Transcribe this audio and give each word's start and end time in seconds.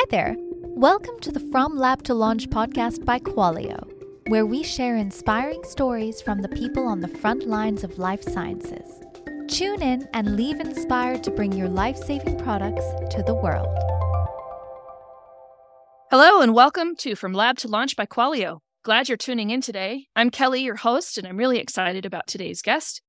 Hi 0.00 0.06
there. 0.08 0.34
Welcome 0.78 1.20
to 1.20 1.30
the 1.30 1.46
From 1.52 1.76
Lab 1.76 2.02
to 2.04 2.14
Launch 2.14 2.48
podcast 2.48 3.04
by 3.04 3.18
Qualio, 3.18 3.86
where 4.28 4.46
we 4.46 4.62
share 4.62 4.96
inspiring 4.96 5.62
stories 5.62 6.22
from 6.22 6.40
the 6.40 6.48
people 6.48 6.88
on 6.88 7.00
the 7.00 7.08
front 7.18 7.46
lines 7.46 7.84
of 7.84 7.98
life 7.98 8.22
sciences. 8.22 8.88
Tune 9.46 9.82
in 9.82 10.08
and 10.14 10.36
leave 10.36 10.58
inspired 10.58 11.22
to 11.24 11.30
bring 11.30 11.52
your 11.52 11.68
life 11.68 11.98
saving 11.98 12.38
products 12.38 12.82
to 13.14 13.22
the 13.22 13.34
world. 13.34 13.68
Hello, 16.10 16.40
and 16.40 16.54
welcome 16.54 16.96
to 16.96 17.14
From 17.14 17.34
Lab 17.34 17.58
to 17.58 17.68
Launch 17.68 17.94
by 17.94 18.06
Qualio. 18.06 18.60
Glad 18.82 19.10
you're 19.10 19.18
tuning 19.18 19.50
in 19.50 19.60
today. 19.60 20.06
I'm 20.16 20.30
Kelly, 20.30 20.62
your 20.62 20.76
host, 20.76 21.18
and 21.18 21.26
I'm 21.26 21.36
really 21.36 21.58
excited 21.58 22.06
about 22.06 22.26
today's 22.26 22.62
guest. 22.62 23.02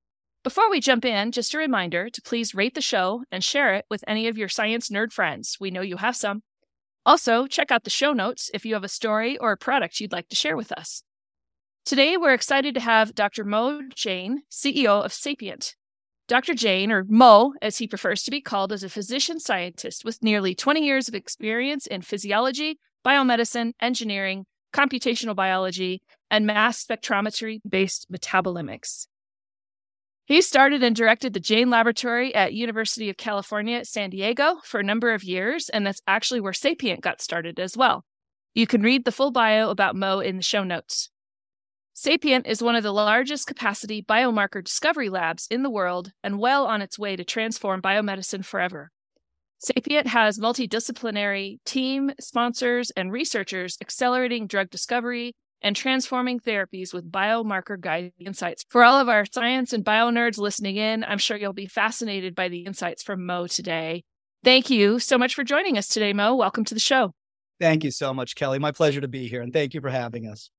Before 0.44 0.70
we 0.70 0.82
jump 0.82 1.05
in, 1.05 1.32
just 1.32 1.54
a 1.54 1.58
reminder 1.58 2.10
to 2.10 2.21
please 2.21 2.54
rate 2.54 2.76
the 2.76 2.82
show 2.82 3.23
and 3.32 3.42
share 3.42 3.76
it 3.76 3.86
with 3.89 4.04
any 4.10 4.28
of 4.28 4.38
your 4.38 4.50
science 4.50 4.89
nerd 4.89 5.14
friends. 5.14 5.55
We 5.58 5.71
know 5.71 5.80
you 5.80 5.96
have 5.96 6.18
some. 6.18 6.42
Also, 7.05 7.47
check 7.47 7.71
out 7.71 7.83
the 7.83 7.89
show 7.89 8.14
notes 8.14 8.51
if 8.54 8.65
you 8.65 8.73
have 8.75 8.83
a 8.83 8.89
story 8.89 9.37
or 9.37 9.51
a 9.51 9.57
product 9.57 10.00
you'd 10.00 10.11
like 10.11 10.29
to 10.29 10.36
share 10.36 10.55
with 10.55 10.71
us. 10.71 11.04
Today, 11.83 12.15
we're 12.15 12.33
excited 12.33 12.75
to 12.75 12.79
have 12.79 13.15
Dr. 13.15 13.43
Mo 13.43 13.82
Jain, 13.96 14.43
CEO 14.51 15.04
of 15.04 15.11
Sapient. 15.11 15.75
Dr. 16.28 16.54
Jain, 16.54 16.92
or 16.92 17.04
Mo 17.09 17.54
as 17.61 17.79
he 17.79 17.87
prefers 17.87 18.23
to 18.23 18.32
be 18.32 18.39
called, 18.39 18.71
is 18.71 18.83
a 18.83 18.89
physician 18.89 19.39
scientist 19.39 20.06
with 20.06 20.21
nearly 20.21 20.54
20 20.54 20.86
years 20.86 21.07
of 21.07 21.15
experience 21.15 21.87
in 21.87 22.04
physiology, 22.04 22.79
biomedicine, 23.04 23.73
engineering, 23.81 24.45
computational 24.71 25.36
biology, 25.36 26.04
and 26.29 26.45
mass 26.45 26.86
spectrometry 26.86 27.59
based 27.68 28.11
metabolomics. 28.11 29.07
He 30.25 30.42
started 30.42 30.84
and 30.84 30.96
directed 30.96 31.34
the 31.34 31.39
Jain 31.39 31.70
Laboratory 31.70 32.34
at 32.34 32.53
University 32.53 33.09
of 33.09 33.17
California, 33.17 33.84
San 33.84 34.12
Diego 34.12 34.58
for 34.64 34.80
a 34.80 34.84
number 34.84 35.14
of 35.14 35.23
years, 35.23 35.67
and 35.70 35.86
that's 35.86 36.02
actually 36.08 36.39
where 36.39 36.53
Sapient 36.53 37.02
got 37.02 37.22
started 37.22 37.59
as 37.59 37.75
well. 37.75 38.06
You 38.53 38.67
can 38.67 38.81
read 38.81 39.06
the 39.06 39.12
full 39.12 39.32
bio 39.32 39.70
about 39.70 39.95
Mo 39.95 40.20
in 40.20 40.38
the 40.38 40.44
show 40.44 40.64
notes. 40.64 41.10
Sapient 41.94 42.48
is 42.48 42.64
one 42.64 42.76
of 42.76 42.84
the 42.84 42.94
largest 42.94 43.48
capacity 43.48 44.02
biomarker 44.02 44.64
discovery 44.64 45.10
labs 45.10 45.48
in 45.52 45.64
the 45.64 45.70
world 45.70 46.12
and 46.23 46.40
well 46.40 46.66
on 46.66 46.82
its 46.82 46.98
way 46.98 47.16
to 47.16 47.23
transform 47.23 47.82
biomedicine 47.82 48.45
forever. 48.45 48.92
Sapient 49.60 50.08
has 50.08 50.40
multidisciplinary 50.40 51.58
team, 51.66 52.12
sponsors, 52.20 52.90
and 52.92 53.12
researchers 53.12 53.78
accelerating 53.82 54.48
drug 54.48 54.70
discovery, 54.70 55.36
and 55.62 55.76
transforming 55.76 56.40
therapies 56.40 56.94
with 56.94 57.12
biomarker 57.12 57.80
guided 57.80 58.14
insights. 58.20 58.66
For 58.70 58.84
all 58.84 59.00
of 59.00 59.09
our 59.09 59.26
science 59.31 59.73
and 59.73 59.84
bio 59.84 60.09
nerds 60.09 60.38
listening 60.38 60.78
in, 60.78 61.04
I'm 61.04 61.17
sure 61.17 61.38
you'll 61.38 61.54
be 61.54 61.67
fascinated 61.67 62.36
by 62.36 62.48
the 62.48 62.66
insights 62.66 63.04
from 63.04 63.26
Mo 63.26 63.48
today. 63.48 64.04
Thank 64.44 64.70
you 64.70 65.00
so 65.00 65.17
much 65.17 65.36
for 65.36 65.44
joining 65.44 65.78
us 65.78 65.88
today, 65.88 66.14
Mo. 66.14 66.36
Welcome 66.36 66.66
to 66.66 66.73
the 66.73 66.80
show. 66.80 67.14
Thank 67.59 67.84
you 67.84 67.92
so 67.92 68.14
much, 68.14 68.36
Kelly. 68.36 68.58
My 68.58 68.72
pleasure 68.72 69.02
to 69.02 69.08
be 69.08 69.28
here, 69.28 69.42
and 69.42 69.54
thank 69.54 69.73
you 69.76 69.82
for 69.82 69.89
having 69.89 70.28
us. 70.28 70.50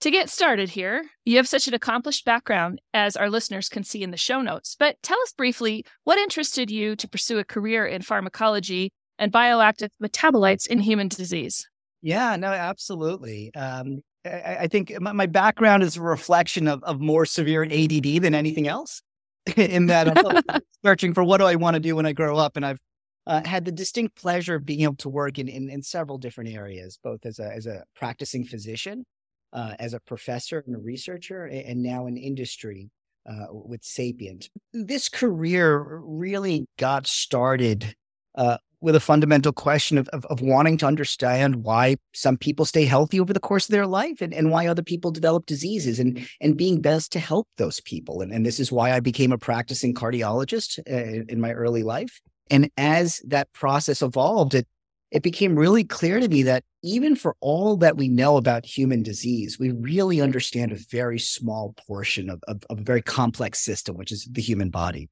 To 0.00 0.10
get 0.10 0.30
started 0.30 0.70
here, 0.70 1.04
you 1.24 1.36
have 1.36 1.46
such 1.46 1.68
an 1.68 1.74
accomplished 1.74 2.24
background, 2.24 2.80
as 2.92 3.14
our 3.14 3.30
listeners 3.30 3.68
can 3.68 3.84
see 3.84 4.02
in 4.02 4.10
the 4.10 4.16
show 4.16 4.40
notes. 4.40 4.74
But 4.76 4.96
tell 5.02 5.20
us 5.20 5.32
briefly 5.32 5.84
what 6.02 6.18
interested 6.18 6.70
you 6.70 6.96
to 6.96 7.06
pursue 7.06 7.38
a 7.38 7.44
career 7.44 7.86
in 7.86 8.02
pharmacology 8.02 8.90
and 9.16 9.30
bioactive 9.30 9.90
metabolites 10.02 10.66
in 10.66 10.80
human 10.80 11.06
disease? 11.06 11.68
Yeah, 12.02 12.36
no, 12.36 12.48
absolutely. 12.48 13.54
Um, 13.54 14.02
I, 14.24 14.56
I, 14.60 14.66
think 14.66 14.92
my, 15.00 15.12
my, 15.12 15.26
background 15.26 15.82
is 15.82 15.96
a 15.96 16.02
reflection 16.02 16.66
of, 16.68 16.82
of 16.82 17.00
more 17.00 17.24
severe 17.24 17.64
ADD 17.64 18.22
than 18.22 18.34
anything 18.34 18.66
else. 18.68 19.02
in 19.56 19.86
that 19.86 20.16
I'm 20.16 20.60
searching 20.84 21.14
for 21.14 21.24
what 21.24 21.38
do 21.38 21.44
I 21.44 21.56
want 21.56 21.74
to 21.74 21.80
do 21.80 21.96
when 21.96 22.06
I 22.06 22.12
grow 22.12 22.36
up, 22.36 22.56
and 22.56 22.64
I've 22.64 22.78
uh, 23.26 23.42
had 23.44 23.64
the 23.64 23.72
distinct 23.72 24.16
pleasure 24.16 24.56
of 24.56 24.66
being 24.66 24.82
able 24.82 24.96
to 24.96 25.08
work 25.08 25.38
in, 25.38 25.48
in, 25.48 25.68
in 25.68 25.82
several 25.82 26.18
different 26.18 26.50
areas, 26.50 26.98
both 27.02 27.26
as 27.26 27.38
a 27.38 27.52
as 27.52 27.66
a 27.66 27.84
practicing 27.96 28.44
physician, 28.44 29.04
uh, 29.52 29.74
as 29.78 29.94
a 29.94 30.00
professor 30.00 30.62
and 30.66 30.76
a 30.76 30.78
researcher, 30.78 31.46
and 31.46 31.82
now 31.82 32.06
in 32.06 32.16
industry 32.16 32.90
uh, 33.28 33.46
with 33.50 33.82
Sapient. 33.82 34.48
This 34.72 35.08
career 35.08 36.00
really 36.04 36.66
got 36.78 37.06
started 37.06 37.96
uh, 38.36 38.58
with 38.82 38.96
a 38.96 39.00
fundamental 39.00 39.52
question 39.52 39.96
of, 39.96 40.08
of, 40.08 40.26
of, 40.26 40.40
wanting 40.40 40.76
to 40.76 40.86
understand 40.86 41.64
why 41.64 41.96
some 42.12 42.36
people 42.36 42.64
stay 42.64 42.84
healthy 42.84 43.20
over 43.20 43.32
the 43.32 43.40
course 43.40 43.68
of 43.68 43.72
their 43.72 43.86
life 43.86 44.20
and, 44.20 44.34
and 44.34 44.50
why 44.50 44.66
other 44.66 44.82
people 44.82 45.10
develop 45.10 45.46
diseases 45.46 46.00
and, 46.00 46.26
and 46.40 46.56
being 46.56 46.80
best 46.80 47.12
to 47.12 47.20
help 47.20 47.46
those 47.56 47.80
people. 47.80 48.20
And, 48.20 48.32
and 48.32 48.44
this 48.44 48.58
is 48.58 48.72
why 48.72 48.92
I 48.92 49.00
became 49.00 49.32
a 49.32 49.38
practicing 49.38 49.94
cardiologist 49.94 50.80
uh, 50.90 51.24
in 51.28 51.40
my 51.40 51.52
early 51.52 51.84
life. 51.84 52.20
And 52.50 52.70
as 52.76 53.22
that 53.28 53.52
process 53.52 54.02
evolved, 54.02 54.54
it, 54.54 54.66
it 55.12 55.22
became 55.22 55.56
really 55.56 55.84
clear 55.84 56.18
to 56.18 56.28
me 56.28 56.42
that 56.42 56.64
even 56.82 57.14
for 57.14 57.36
all 57.40 57.76
that 57.76 57.96
we 57.96 58.08
know 58.08 58.36
about 58.36 58.66
human 58.66 59.02
disease, 59.02 59.58
we 59.58 59.70
really 59.70 60.20
understand 60.20 60.72
a 60.72 60.78
very 60.90 61.18
small 61.18 61.74
portion 61.86 62.28
of, 62.28 62.42
of, 62.48 62.64
of 62.68 62.80
a 62.80 62.82
very 62.82 63.02
complex 63.02 63.60
system, 63.60 63.96
which 63.96 64.10
is 64.10 64.28
the 64.30 64.42
human 64.42 64.70
body. 64.70 65.08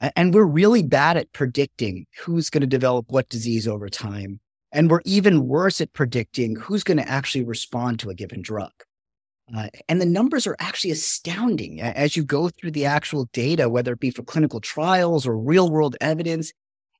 And 0.00 0.34
we're 0.34 0.44
really 0.44 0.82
bad 0.82 1.16
at 1.16 1.32
predicting 1.32 2.06
who's 2.18 2.50
going 2.50 2.60
to 2.60 2.66
develop 2.66 3.06
what 3.08 3.28
disease 3.28 3.66
over 3.66 3.88
time. 3.88 4.40
And 4.72 4.90
we're 4.90 5.00
even 5.04 5.46
worse 5.46 5.80
at 5.80 5.92
predicting 5.94 6.56
who's 6.56 6.84
going 6.84 6.98
to 6.98 7.08
actually 7.08 7.44
respond 7.44 7.98
to 8.00 8.10
a 8.10 8.14
given 8.14 8.42
drug. 8.42 8.72
Uh, 9.56 9.68
and 9.88 10.00
the 10.00 10.06
numbers 10.06 10.46
are 10.46 10.56
actually 10.58 10.90
astounding 10.90 11.80
as 11.80 12.16
you 12.16 12.24
go 12.24 12.48
through 12.48 12.72
the 12.72 12.84
actual 12.84 13.26
data, 13.32 13.68
whether 13.68 13.92
it 13.92 14.00
be 14.00 14.10
for 14.10 14.22
clinical 14.22 14.60
trials 14.60 15.26
or 15.26 15.38
real 15.38 15.70
world 15.70 15.96
evidence. 16.00 16.52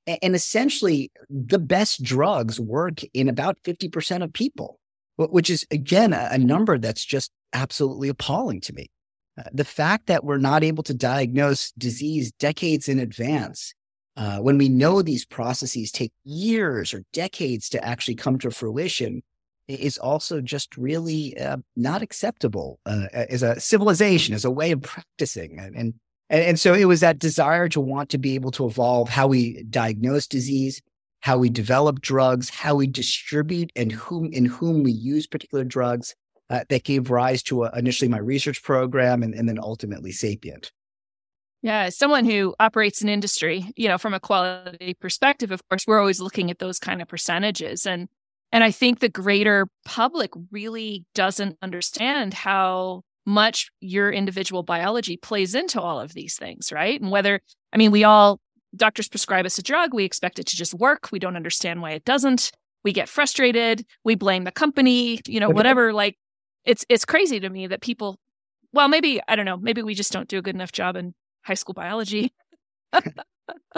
And 0.07 0.37
essentially, 0.37 1.11
the 1.29 1.59
best 1.59 2.03
drugs 2.03 2.61
work 2.61 3.03
in 3.13 3.29
about 3.29 3.59
50% 3.65 4.23
of 4.23 4.33
people, 4.33 4.79
which 5.17 5.51
is, 5.51 5.67
again, 5.73 6.13
a 6.13 6.39
number 6.39 6.79
that's 6.79 7.05
just 7.05 7.33
absolutely 7.53 8.09
appalling 8.09 8.61
to 8.63 8.73
me. 8.73 8.89
Uh, 9.39 9.43
the 9.53 9.65
fact 9.65 10.07
that 10.07 10.25
we're 10.25 10.39
not 10.39 10.65
able 10.65 10.83
to 10.83 10.95
diagnose 10.95 11.73
disease 11.73 12.33
decades 12.33 12.89
in 12.89 12.99
advance, 12.99 13.75
uh, 14.17 14.39
when 14.39 14.57
we 14.57 14.69
know 14.69 15.03
these 15.03 15.27
processes 15.27 15.93
take 15.93 16.13
years 16.25 16.95
or 16.95 17.03
decades 17.13 17.69
to 17.69 17.85
actually 17.85 18.15
come 18.15 18.39
to 18.39 18.51
fruition, 18.51 19.23
is 19.69 19.99
also 19.99 20.41
just 20.41 20.77
really 20.77 21.37
uh, 21.39 21.57
not 21.75 22.01
acceptable 22.01 22.79
uh, 22.87 23.07
as 23.13 23.43
a 23.43 23.59
civilization, 23.61 24.35
as 24.35 24.45
a 24.45 24.51
way 24.51 24.71
of 24.71 24.81
practicing. 24.81 25.59
And, 25.59 25.77
and, 25.77 25.95
and 26.31 26.61
so 26.61 26.73
it 26.73 26.85
was 26.85 27.01
that 27.01 27.19
desire 27.19 27.69
to 27.71 27.81
want 27.81 28.09
to 28.11 28.19
be 28.19 28.35
able 28.37 28.53
to 28.53 28.67
evolve 28.67 29.09
how 29.09 29.27
we 29.27 29.65
diagnose 29.65 30.27
disease, 30.27 30.81
how 31.21 31.37
we 31.37 31.51
develop 31.51 32.01
drugs, 32.01 32.49
how 32.49 32.77
we 32.77 32.87
distribute 32.87 33.73
and 33.75 33.91
whom 33.91 34.33
in 34.33 34.45
whom 34.45 34.83
we 34.83 34.93
use 34.93 35.27
particular 35.27 35.65
drugs, 35.65 36.15
uh, 36.51 36.65
that 36.69 36.85
gave 36.85 37.11
rise 37.11 37.43
to 37.45 37.65
uh, 37.65 37.71
initially 37.77 38.09
my 38.09 38.19
research 38.19 38.63
program 38.63 39.23
and, 39.23 39.35
and 39.35 39.49
then 39.49 39.59
ultimately 39.59 40.13
Sapient. 40.13 40.73
Yeah, 41.63 41.85
as 41.85 41.97
someone 41.97 42.25
who 42.25 42.55
operates 42.61 43.03
an 43.03 43.09
industry, 43.09 43.73
you 43.77 43.89
know, 43.89 43.99
from 43.99 44.15
a 44.15 44.21
quality 44.21 44.95
perspective, 44.95 45.51
of 45.51 45.67
course, 45.69 45.85
we're 45.87 45.99
always 45.99 46.21
looking 46.21 46.51
at 46.51 46.59
those 46.59 46.79
kind 46.79 47.03
of 47.03 47.09
percentages. 47.09 47.87
And 47.87 48.09
and 48.53 48.63
I 48.63 48.71
think 48.71 49.01
the 49.01 49.09
greater 49.09 49.67
public 49.85 50.31
really 50.53 51.05
doesn't 51.15 51.59
understand 51.63 52.33
how 52.35 53.03
much 53.27 53.71
your 53.81 54.13
individual 54.13 54.63
biology 54.63 55.17
plays 55.17 55.55
into 55.55 55.81
all 55.81 55.99
of 55.99 56.15
these 56.15 56.37
things, 56.37 56.71
right? 56.71 57.01
And 57.01 57.11
whether, 57.11 57.41
I 57.73 57.77
mean, 57.77 57.91
we 57.91 58.05
all, 58.05 58.39
doctors 58.77 59.09
prescribe 59.09 59.45
us 59.47 59.59
a 59.59 59.63
drug, 59.63 59.93
we 59.93 60.05
expect 60.05 60.39
it 60.39 60.47
to 60.47 60.57
just 60.57 60.75
work. 60.75 61.09
We 61.11 61.19
don't 61.19 61.37
understand 61.37 61.83
why 61.83 61.91
it 61.91 62.05
doesn't. 62.05 62.53
We 62.85 62.93
get 62.93 63.09
frustrated. 63.09 63.85
We 64.05 64.15
blame 64.15 64.45
the 64.45 64.53
company, 64.53 65.21
you 65.27 65.41
know, 65.41 65.51
whatever. 65.51 65.93
Like 65.93 66.17
it's 66.67 66.85
it's 66.89 67.05
crazy 67.05 67.41
to 67.41 67.49
me 67.49 67.67
that 67.67 67.81
people 67.81 68.19
well 68.73 68.89
maybe 68.89 69.21
i 69.29 69.37
don't 69.37 69.47
know 69.47 69.57
maybe 69.57 69.83
we 69.83 69.95
just 69.95 70.13
don't 70.13 70.29
do 70.29 70.39
a 70.39 70.43
good 70.43 70.55
enough 70.55 70.73
job 70.73 70.97
in 70.97 71.15
high 71.43 71.55
school 71.55 71.75
biology. 71.75 72.33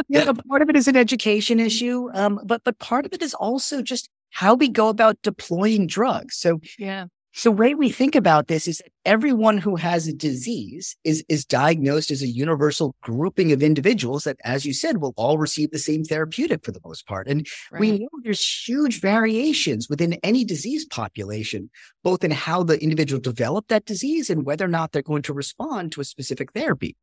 Yeah 0.08 0.32
part 0.48 0.62
of 0.62 0.70
it 0.70 0.76
is 0.76 0.88
an 0.88 0.96
education 0.96 1.60
issue 1.60 2.08
um, 2.14 2.40
but 2.44 2.64
but 2.64 2.78
part 2.78 3.04
of 3.04 3.12
it 3.12 3.20
is 3.20 3.34
also 3.34 3.82
just 3.82 4.08
how 4.30 4.54
we 4.54 4.68
go 4.68 4.88
about 4.88 5.20
deploying 5.22 5.86
drugs. 5.86 6.36
So 6.36 6.60
yeah 6.78 7.06
so 7.38 7.50
the 7.50 7.56
way 7.56 7.76
we 7.76 7.88
think 7.88 8.16
about 8.16 8.48
this 8.48 8.66
is 8.66 8.78
that 8.78 8.90
everyone 9.04 9.58
who 9.58 9.76
has 9.76 10.08
a 10.08 10.12
disease 10.12 10.96
is, 11.04 11.24
is 11.28 11.44
diagnosed 11.44 12.10
as 12.10 12.20
a 12.20 12.26
universal 12.26 12.96
grouping 13.00 13.52
of 13.52 13.62
individuals 13.62 14.24
that, 14.24 14.38
as 14.42 14.66
you 14.66 14.72
said, 14.72 14.96
will 14.96 15.14
all 15.16 15.38
receive 15.38 15.70
the 15.70 15.78
same 15.78 16.02
therapeutic 16.02 16.64
for 16.64 16.72
the 16.72 16.80
most 16.84 17.06
part. 17.06 17.28
And 17.28 17.46
right. 17.70 17.78
we 17.80 17.98
know 18.00 18.08
there's 18.24 18.44
huge 18.44 19.00
variations 19.00 19.88
within 19.88 20.14
any 20.24 20.44
disease 20.44 20.84
population, 20.84 21.70
both 22.02 22.24
in 22.24 22.32
how 22.32 22.64
the 22.64 22.82
individual 22.82 23.20
developed 23.20 23.68
that 23.68 23.84
disease 23.84 24.30
and 24.30 24.44
whether 24.44 24.64
or 24.64 24.68
not 24.68 24.90
they're 24.90 25.00
going 25.00 25.22
to 25.22 25.32
respond 25.32 25.92
to 25.92 26.00
a 26.00 26.04
specific 26.04 26.52
therapy. 26.54 26.96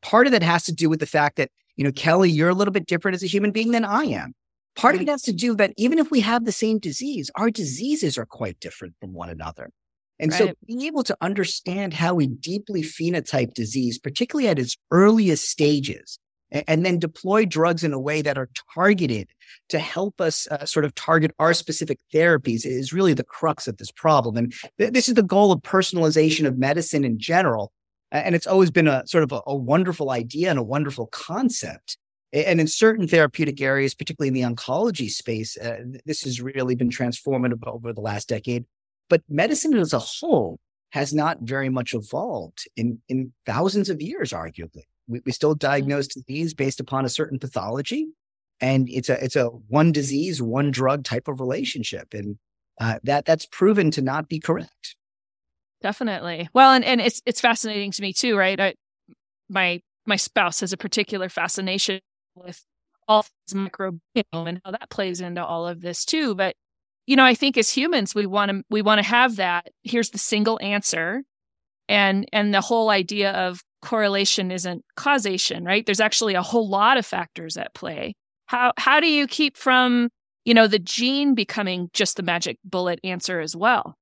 Part 0.00 0.26
of 0.26 0.32
that 0.32 0.42
has 0.42 0.64
to 0.64 0.72
do 0.72 0.88
with 0.88 1.00
the 1.00 1.06
fact 1.06 1.36
that, 1.36 1.50
you 1.76 1.84
know, 1.84 1.92
Kelly, 1.92 2.30
you're 2.30 2.48
a 2.48 2.54
little 2.54 2.72
bit 2.72 2.86
different 2.86 3.16
as 3.16 3.22
a 3.22 3.26
human 3.26 3.50
being 3.50 3.72
than 3.72 3.84
I 3.84 4.04
am. 4.04 4.32
Part 4.74 4.94
of 4.94 5.02
it 5.02 5.08
has 5.08 5.20
to 5.24 5.34
do 5.34 5.54
that 5.56 5.74
even 5.76 5.98
if 5.98 6.10
we 6.10 6.20
have 6.20 6.46
the 6.46 6.52
same 6.52 6.78
disease, 6.78 7.30
our 7.34 7.50
diseases 7.50 8.16
are 8.16 8.24
quite 8.24 8.58
different 8.58 8.94
from 8.98 9.12
one 9.12 9.28
another. 9.28 9.68
And 10.22 10.30
right. 10.30 10.38
so 10.38 10.54
being 10.66 10.82
able 10.82 11.02
to 11.02 11.16
understand 11.20 11.92
how 11.92 12.14
we 12.14 12.28
deeply 12.28 12.82
phenotype 12.82 13.54
disease, 13.54 13.98
particularly 13.98 14.48
at 14.48 14.58
its 14.58 14.76
earliest 14.92 15.48
stages, 15.48 16.18
and 16.52 16.84
then 16.84 16.98
deploy 16.98 17.44
drugs 17.44 17.82
in 17.82 17.92
a 17.92 17.98
way 17.98 18.22
that 18.22 18.38
are 18.38 18.48
targeted 18.74 19.30
to 19.70 19.78
help 19.78 20.20
us 20.20 20.46
uh, 20.48 20.64
sort 20.64 20.84
of 20.84 20.94
target 20.94 21.32
our 21.38 21.54
specific 21.54 21.98
therapies 22.14 22.64
is 22.64 22.92
really 22.92 23.14
the 23.14 23.24
crux 23.24 23.66
of 23.66 23.78
this 23.78 23.90
problem. 23.90 24.36
And 24.36 24.54
th- 24.78 24.92
this 24.92 25.08
is 25.08 25.14
the 25.14 25.22
goal 25.22 25.50
of 25.50 25.60
personalization 25.62 26.46
of 26.46 26.58
medicine 26.58 27.04
in 27.04 27.18
general. 27.18 27.72
And 28.10 28.34
it's 28.34 28.46
always 28.46 28.70
been 28.70 28.88
a 28.88 29.06
sort 29.06 29.24
of 29.24 29.32
a, 29.32 29.40
a 29.46 29.56
wonderful 29.56 30.10
idea 30.10 30.50
and 30.50 30.58
a 30.58 30.62
wonderful 30.62 31.06
concept. 31.06 31.96
And 32.34 32.60
in 32.60 32.66
certain 32.66 33.08
therapeutic 33.08 33.60
areas, 33.60 33.94
particularly 33.94 34.28
in 34.28 34.34
the 34.34 34.54
oncology 34.54 35.10
space, 35.10 35.56
uh, 35.56 35.78
this 36.04 36.22
has 36.22 36.40
really 36.40 36.74
been 36.74 36.90
transformative 36.90 37.66
over 37.66 37.92
the 37.92 38.00
last 38.00 38.28
decade. 38.28 38.66
But 39.12 39.20
medicine 39.28 39.76
as 39.76 39.92
a 39.92 39.98
whole 39.98 40.58
has 40.92 41.12
not 41.12 41.42
very 41.42 41.68
much 41.68 41.92
evolved 41.92 42.66
in, 42.78 42.98
in 43.10 43.34
thousands 43.44 43.90
of 43.90 44.00
years, 44.00 44.30
arguably. 44.32 44.84
We, 45.06 45.20
we 45.26 45.32
still 45.32 45.54
diagnose 45.54 46.06
disease 46.06 46.54
based 46.54 46.80
upon 46.80 47.04
a 47.04 47.10
certain 47.10 47.38
pathology, 47.38 48.06
and 48.58 48.88
it's 48.88 49.10
a 49.10 49.22
it's 49.22 49.36
a 49.36 49.48
one 49.48 49.92
disease, 49.92 50.40
one 50.40 50.70
drug 50.70 51.04
type 51.04 51.28
of 51.28 51.40
relationship, 51.40 52.14
and 52.14 52.38
uh, 52.80 53.00
that 53.02 53.26
that's 53.26 53.44
proven 53.44 53.90
to 53.90 54.00
not 54.00 54.30
be 54.30 54.40
correct. 54.40 54.96
Definitely. 55.82 56.48
Well, 56.54 56.72
and, 56.72 56.82
and 56.82 56.98
it's 56.98 57.20
it's 57.26 57.42
fascinating 57.42 57.90
to 57.90 58.00
me 58.00 58.14
too, 58.14 58.34
right? 58.34 58.58
I, 58.58 58.74
my 59.50 59.82
my 60.06 60.16
spouse 60.16 60.60
has 60.60 60.72
a 60.72 60.78
particular 60.78 61.28
fascination 61.28 62.00
with 62.34 62.64
all 63.06 63.26
things 63.46 63.68
microbiome 63.68 63.98
and 64.48 64.62
how 64.64 64.70
that 64.70 64.88
plays 64.88 65.20
into 65.20 65.44
all 65.44 65.68
of 65.68 65.82
this 65.82 66.06
too. 66.06 66.34
But 66.34 66.56
you 67.12 67.16
know, 67.16 67.26
I 67.26 67.34
think 67.34 67.58
as 67.58 67.68
humans, 67.68 68.14
we 68.14 68.24
want 68.24 68.50
to 68.50 68.64
we 68.70 68.80
want 68.80 68.98
to 68.98 69.06
have 69.06 69.36
that. 69.36 69.68
Here's 69.82 70.08
the 70.08 70.18
single 70.18 70.58
answer, 70.62 71.22
and 71.86 72.26
and 72.32 72.54
the 72.54 72.62
whole 72.62 72.88
idea 72.88 73.32
of 73.32 73.62
correlation 73.82 74.50
isn't 74.50 74.82
causation, 74.96 75.62
right? 75.62 75.84
There's 75.84 76.00
actually 76.00 76.32
a 76.32 76.40
whole 76.40 76.70
lot 76.70 76.96
of 76.96 77.04
factors 77.04 77.58
at 77.58 77.74
play. 77.74 78.14
How 78.46 78.72
how 78.78 78.98
do 78.98 79.08
you 79.08 79.26
keep 79.26 79.58
from, 79.58 80.08
you 80.46 80.54
know, 80.54 80.66
the 80.66 80.78
gene 80.78 81.34
becoming 81.34 81.90
just 81.92 82.16
the 82.16 82.22
magic 82.22 82.56
bullet 82.64 82.98
answer 83.04 83.40
as 83.40 83.54
well? 83.54 83.94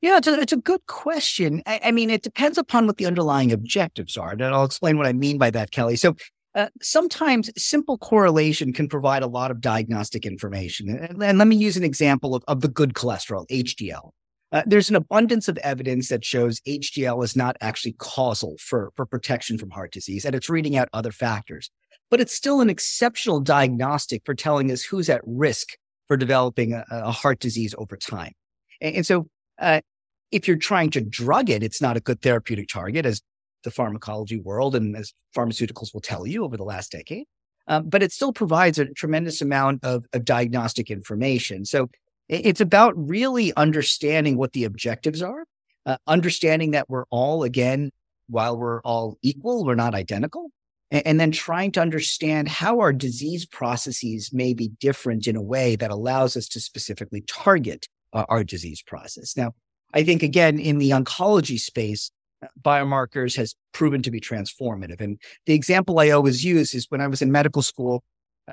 Yeah, 0.00 0.16
it's 0.16 0.26
a, 0.26 0.40
it's 0.40 0.52
a 0.52 0.56
good 0.56 0.84
question. 0.88 1.62
I, 1.66 1.80
I 1.84 1.92
mean, 1.92 2.10
it 2.10 2.22
depends 2.22 2.58
upon 2.58 2.88
what 2.88 2.96
the 2.96 3.06
underlying 3.06 3.52
objectives 3.52 4.16
are. 4.16 4.32
And 4.32 4.42
I'll 4.42 4.64
explain 4.64 4.98
what 4.98 5.06
I 5.06 5.12
mean 5.12 5.38
by 5.38 5.50
that, 5.50 5.70
Kelly. 5.70 5.94
So 5.94 6.16
uh, 6.54 6.68
sometimes 6.80 7.50
simple 7.56 7.98
correlation 7.98 8.72
can 8.72 8.88
provide 8.88 9.22
a 9.22 9.26
lot 9.26 9.50
of 9.50 9.60
diagnostic 9.60 10.24
information. 10.24 10.88
And, 10.88 11.22
and 11.22 11.38
let 11.38 11.48
me 11.48 11.56
use 11.56 11.76
an 11.76 11.84
example 11.84 12.34
of, 12.34 12.42
of 12.48 12.60
the 12.60 12.68
good 12.68 12.94
cholesterol, 12.94 13.46
HDL. 13.48 14.10
Uh, 14.50 14.62
there's 14.66 14.88
an 14.88 14.96
abundance 14.96 15.46
of 15.48 15.58
evidence 15.58 16.08
that 16.08 16.24
shows 16.24 16.60
HDL 16.60 17.22
is 17.22 17.36
not 17.36 17.56
actually 17.60 17.92
causal 17.92 18.56
for, 18.58 18.92
for 18.96 19.04
protection 19.04 19.58
from 19.58 19.70
heart 19.70 19.92
disease, 19.92 20.24
and 20.24 20.34
it's 20.34 20.48
reading 20.48 20.76
out 20.76 20.88
other 20.92 21.12
factors. 21.12 21.70
But 22.10 22.20
it's 22.20 22.34
still 22.34 22.62
an 22.62 22.70
exceptional 22.70 23.40
diagnostic 23.40 24.22
for 24.24 24.34
telling 24.34 24.72
us 24.72 24.82
who's 24.82 25.10
at 25.10 25.20
risk 25.26 25.76
for 26.06 26.16
developing 26.16 26.72
a, 26.72 26.84
a 26.90 27.12
heart 27.12 27.40
disease 27.40 27.74
over 27.76 27.98
time. 27.98 28.32
And, 28.80 28.96
and 28.96 29.06
so, 29.06 29.28
uh, 29.58 29.82
if 30.30 30.46
you're 30.46 30.56
trying 30.56 30.90
to 30.90 31.00
drug 31.00 31.50
it, 31.50 31.62
it's 31.62 31.80
not 31.80 31.96
a 31.96 32.00
good 32.00 32.20
therapeutic 32.20 32.68
target, 32.68 33.06
as 33.06 33.22
the 33.64 33.70
pharmacology 33.70 34.38
world 34.38 34.74
and 34.74 34.96
as 34.96 35.12
pharmaceuticals 35.36 35.92
will 35.92 36.00
tell 36.00 36.26
you 36.26 36.44
over 36.44 36.56
the 36.56 36.64
last 36.64 36.92
decade. 36.92 37.26
Um, 37.66 37.88
but 37.88 38.02
it 38.02 38.12
still 38.12 38.32
provides 38.32 38.78
a 38.78 38.86
tremendous 38.86 39.42
amount 39.42 39.84
of, 39.84 40.04
of 40.14 40.24
diagnostic 40.24 40.90
information. 40.90 41.64
So 41.64 41.90
it's 42.28 42.60
about 42.60 42.94
really 42.96 43.52
understanding 43.56 44.36
what 44.36 44.52
the 44.52 44.64
objectives 44.64 45.22
are, 45.22 45.44
uh, 45.84 45.96
understanding 46.06 46.70
that 46.72 46.88
we're 46.88 47.04
all, 47.10 47.42
again, 47.42 47.90
while 48.28 48.58
we're 48.58 48.80
all 48.82 49.18
equal, 49.22 49.64
we're 49.64 49.74
not 49.74 49.94
identical. 49.94 50.50
And, 50.90 51.06
and 51.06 51.20
then 51.20 51.30
trying 51.30 51.72
to 51.72 51.80
understand 51.80 52.48
how 52.48 52.80
our 52.80 52.92
disease 52.92 53.44
processes 53.46 54.30
may 54.32 54.54
be 54.54 54.68
different 54.80 55.26
in 55.26 55.36
a 55.36 55.42
way 55.42 55.76
that 55.76 55.90
allows 55.90 56.36
us 56.36 56.48
to 56.48 56.60
specifically 56.60 57.22
target 57.26 57.86
uh, 58.12 58.24
our 58.28 58.44
disease 58.44 58.82
process. 58.82 59.36
Now, 59.36 59.52
I 59.94 60.04
think, 60.04 60.22
again, 60.22 60.58
in 60.58 60.78
the 60.78 60.90
oncology 60.90 61.58
space, 61.58 62.10
biomarkers 62.62 63.36
has 63.36 63.54
proven 63.72 64.02
to 64.02 64.10
be 64.10 64.20
transformative. 64.20 65.00
And 65.00 65.18
the 65.46 65.54
example 65.54 65.98
I 65.98 66.10
always 66.10 66.44
use 66.44 66.74
is 66.74 66.86
when 66.88 67.00
I 67.00 67.06
was 67.06 67.22
in 67.22 67.32
medical 67.32 67.62
school, 67.62 68.02
uh, 68.46 68.52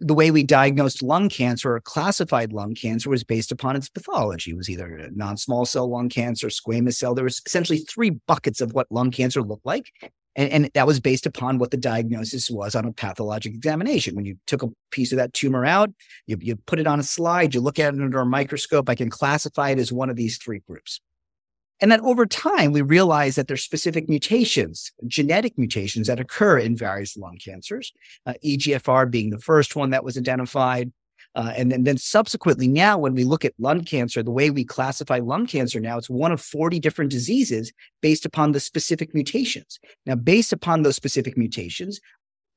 the 0.00 0.14
way 0.14 0.30
we 0.30 0.42
diagnosed 0.42 1.02
lung 1.02 1.28
cancer 1.28 1.74
or 1.74 1.80
classified 1.80 2.52
lung 2.52 2.74
cancer 2.74 3.10
was 3.10 3.22
based 3.22 3.52
upon 3.52 3.76
its 3.76 3.88
pathology. 3.88 4.52
It 4.52 4.56
was 4.56 4.70
either 4.70 5.10
non-small 5.12 5.66
cell 5.66 5.90
lung 5.90 6.08
cancer, 6.08 6.48
squamous 6.48 6.94
cell. 6.94 7.14
There 7.14 7.24
was 7.24 7.42
essentially 7.44 7.80
three 7.80 8.10
buckets 8.10 8.60
of 8.62 8.72
what 8.72 8.86
lung 8.90 9.10
cancer 9.10 9.42
looked 9.42 9.66
like. 9.66 9.92
And, 10.36 10.50
and, 10.52 10.70
that 10.74 10.86
was 10.86 11.00
based 11.00 11.26
upon 11.26 11.58
what 11.58 11.72
the 11.72 11.76
diagnosis 11.76 12.48
was 12.48 12.76
on 12.76 12.84
a 12.84 12.92
pathologic 12.92 13.52
examination. 13.52 14.14
When 14.14 14.24
you 14.24 14.36
took 14.46 14.62
a 14.62 14.68
piece 14.92 15.10
of 15.10 15.18
that 15.18 15.34
tumor 15.34 15.66
out, 15.66 15.90
you, 16.26 16.36
you 16.40 16.54
put 16.54 16.78
it 16.78 16.86
on 16.86 17.00
a 17.00 17.02
slide, 17.02 17.52
you 17.52 17.60
look 17.60 17.80
at 17.80 17.94
it 17.94 18.00
under 18.00 18.20
a 18.20 18.24
microscope, 18.26 18.88
I 18.88 18.94
can 18.94 19.10
classify 19.10 19.70
it 19.70 19.80
as 19.80 19.92
one 19.92 20.08
of 20.08 20.14
these 20.14 20.38
three 20.38 20.60
groups. 20.60 21.00
And 21.80 21.90
then 21.90 22.00
over 22.02 22.26
time, 22.26 22.72
we 22.72 22.82
realize 22.82 23.36
that 23.36 23.48
there's 23.48 23.62
specific 23.62 24.08
mutations, 24.08 24.92
genetic 25.06 25.56
mutations 25.56 26.08
that 26.08 26.20
occur 26.20 26.58
in 26.58 26.76
various 26.76 27.16
lung 27.16 27.38
cancers, 27.42 27.92
uh, 28.26 28.34
EGFR 28.44 29.10
being 29.10 29.30
the 29.30 29.38
first 29.38 29.76
one 29.76 29.90
that 29.90 30.04
was 30.04 30.18
identified. 30.18 30.92
Uh, 31.34 31.52
and 31.56 31.70
then, 31.70 31.84
then 31.84 31.96
subsequently, 31.96 32.66
now 32.66 32.98
when 32.98 33.14
we 33.14 33.24
look 33.24 33.44
at 33.44 33.54
lung 33.58 33.82
cancer, 33.84 34.22
the 34.22 34.30
way 34.30 34.50
we 34.50 34.64
classify 34.64 35.18
lung 35.18 35.46
cancer 35.46 35.80
now, 35.80 35.96
it's 35.96 36.10
one 36.10 36.32
of 36.32 36.40
40 36.40 36.80
different 36.80 37.10
diseases 37.10 37.72
based 38.02 38.26
upon 38.26 38.52
the 38.52 38.60
specific 38.60 39.14
mutations. 39.14 39.78
Now, 40.04 40.16
based 40.16 40.52
upon 40.52 40.82
those 40.82 40.96
specific 40.96 41.36
mutations, 41.38 42.00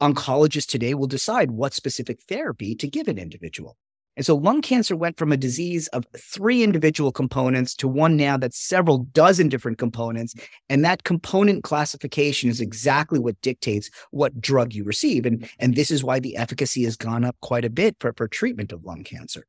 oncologists 0.02 0.68
today 0.68 0.96
will 0.96 1.08
decide 1.08 1.52
what 1.52 1.74
specific 1.74 2.20
therapy 2.28 2.76
to 2.76 2.88
give 2.88 3.08
an 3.08 3.20
individual. 3.20 3.78
And 4.16 4.26
so 4.26 4.36
lung 4.36 4.62
cancer 4.62 4.96
went 4.96 5.18
from 5.18 5.32
a 5.32 5.38
disease 5.38 5.88
of 5.90 6.06
three 6.18 6.64
individual 6.64 7.12
components 7.12 7.76
to 7.76 7.88
one 7.88 8.16
now 8.16 8.38
that's 8.38 8.58
several 8.58 9.00
dozen 9.00 9.50
different 9.50 9.78
components. 9.78 10.36
And 10.70 10.86
that 10.86 11.04
component 11.04 11.64
classification 11.64 12.50
is 12.50 12.62
exactly 12.62 13.20
what 13.20 13.42
dictates 13.42 13.90
what 14.12 14.40
drug 14.40 14.74
you 14.74 14.84
receive. 14.84 15.26
And, 15.26 15.50
and 15.60 15.76
this 15.76 15.90
is 15.90 16.04
why 16.04 16.20
the 16.20 16.38
efficacy 16.38 16.84
has 16.84 16.96
gone 16.96 17.26
up 17.26 17.36
quite 17.42 17.66
a 17.66 17.70
bit 17.70 17.96
for, 18.00 18.14
for 18.16 18.28
treatment 18.28 18.72
of 18.72 18.84
lung 18.84 19.04
cancer. 19.04 19.46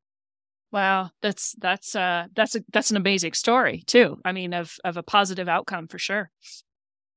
Wow, 0.73 1.11
that's 1.23 1.55
that's 1.61 1.95
uh 1.95 2.27
that's 2.35 2.57
a 2.57 2.65
that's 2.73 2.91
an 2.91 2.97
amazing 2.97 3.35
story 3.35 3.85
too. 3.87 4.19
I 4.25 4.33
mean, 4.33 4.53
of 4.53 4.77
of 4.83 4.97
a 4.97 5.05
positive 5.05 5.49
outcome 5.49 5.87
for 5.87 6.01
sure. 6.01 6.33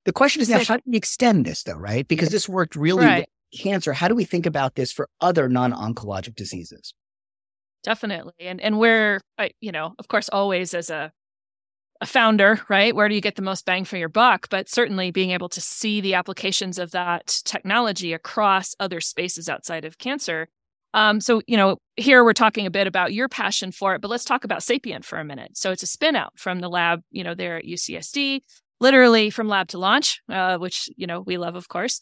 The 0.05 0.13
question 0.13 0.43
is 0.43 0.49
now, 0.49 0.63
how 0.63 0.77
do 0.77 0.83
we 0.85 0.95
extend 0.95 1.43
this 1.43 1.63
though, 1.63 1.73
right? 1.73 2.07
Because 2.07 2.29
this 2.29 2.47
worked 2.47 2.75
really 2.75 3.05
right. 3.05 3.17
well 3.17 3.25
cancer. 3.63 3.93
How 3.93 4.07
do 4.07 4.15
we 4.15 4.25
think 4.25 4.45
about 4.45 4.75
this 4.75 4.91
for 4.91 5.09
other 5.21 5.49
non-oncologic 5.49 6.35
diseases? 6.35 6.93
Definitely 7.83 8.33
and 8.39 8.59
and 8.61 8.77
where 8.77 9.21
I, 9.37 9.51
you 9.61 9.71
know 9.71 9.93
of 9.99 10.07
course 10.07 10.29
always 10.29 10.73
as 10.73 10.89
a 10.89 11.11
a 11.99 12.05
founder 12.05 12.61
right? 12.69 12.95
Where 12.95 13.09
do 13.09 13.15
you 13.15 13.21
get 13.21 13.37
the 13.37 13.41
most 13.41 13.65
bang 13.65 13.83
for 13.83 13.97
your 13.97 14.09
buck? 14.09 14.49
But 14.51 14.69
certainly 14.69 15.09
being 15.09 15.31
able 15.31 15.49
to 15.49 15.59
see 15.59 15.99
the 15.99 16.13
applications 16.13 16.77
of 16.77 16.91
that 16.91 17.41
technology 17.43 18.13
across 18.13 18.75
other 18.79 19.01
spaces 19.01 19.49
outside 19.49 19.83
of 19.83 19.97
cancer. 19.97 20.47
Um, 20.93 21.19
so 21.21 21.41
you 21.47 21.57
know 21.57 21.77
here 21.95 22.23
we're 22.23 22.33
talking 22.33 22.65
a 22.67 22.71
bit 22.71 22.87
about 22.87 23.13
your 23.13 23.27
passion 23.27 23.71
for 23.71 23.95
it 23.95 24.01
but 24.01 24.09
let's 24.09 24.25
talk 24.25 24.43
about 24.43 24.63
sapient 24.63 25.05
for 25.05 25.19
a 25.19 25.25
minute. 25.25 25.57
So 25.57 25.71
it's 25.71 25.83
a 25.83 25.87
spin 25.87 26.15
out 26.15 26.33
from 26.37 26.59
the 26.59 26.69
lab 26.69 27.01
you 27.11 27.23
know 27.23 27.33
there 27.33 27.57
at 27.57 27.65
ucsd 27.65 28.41
literally 28.79 29.29
from 29.29 29.47
lab 29.47 29.67
to 29.69 29.77
launch 29.77 30.21
uh, 30.29 30.57
which 30.57 30.89
you 30.95 31.07
know 31.07 31.21
we 31.21 31.37
love 31.37 31.55
of 31.55 31.67
course 31.67 31.99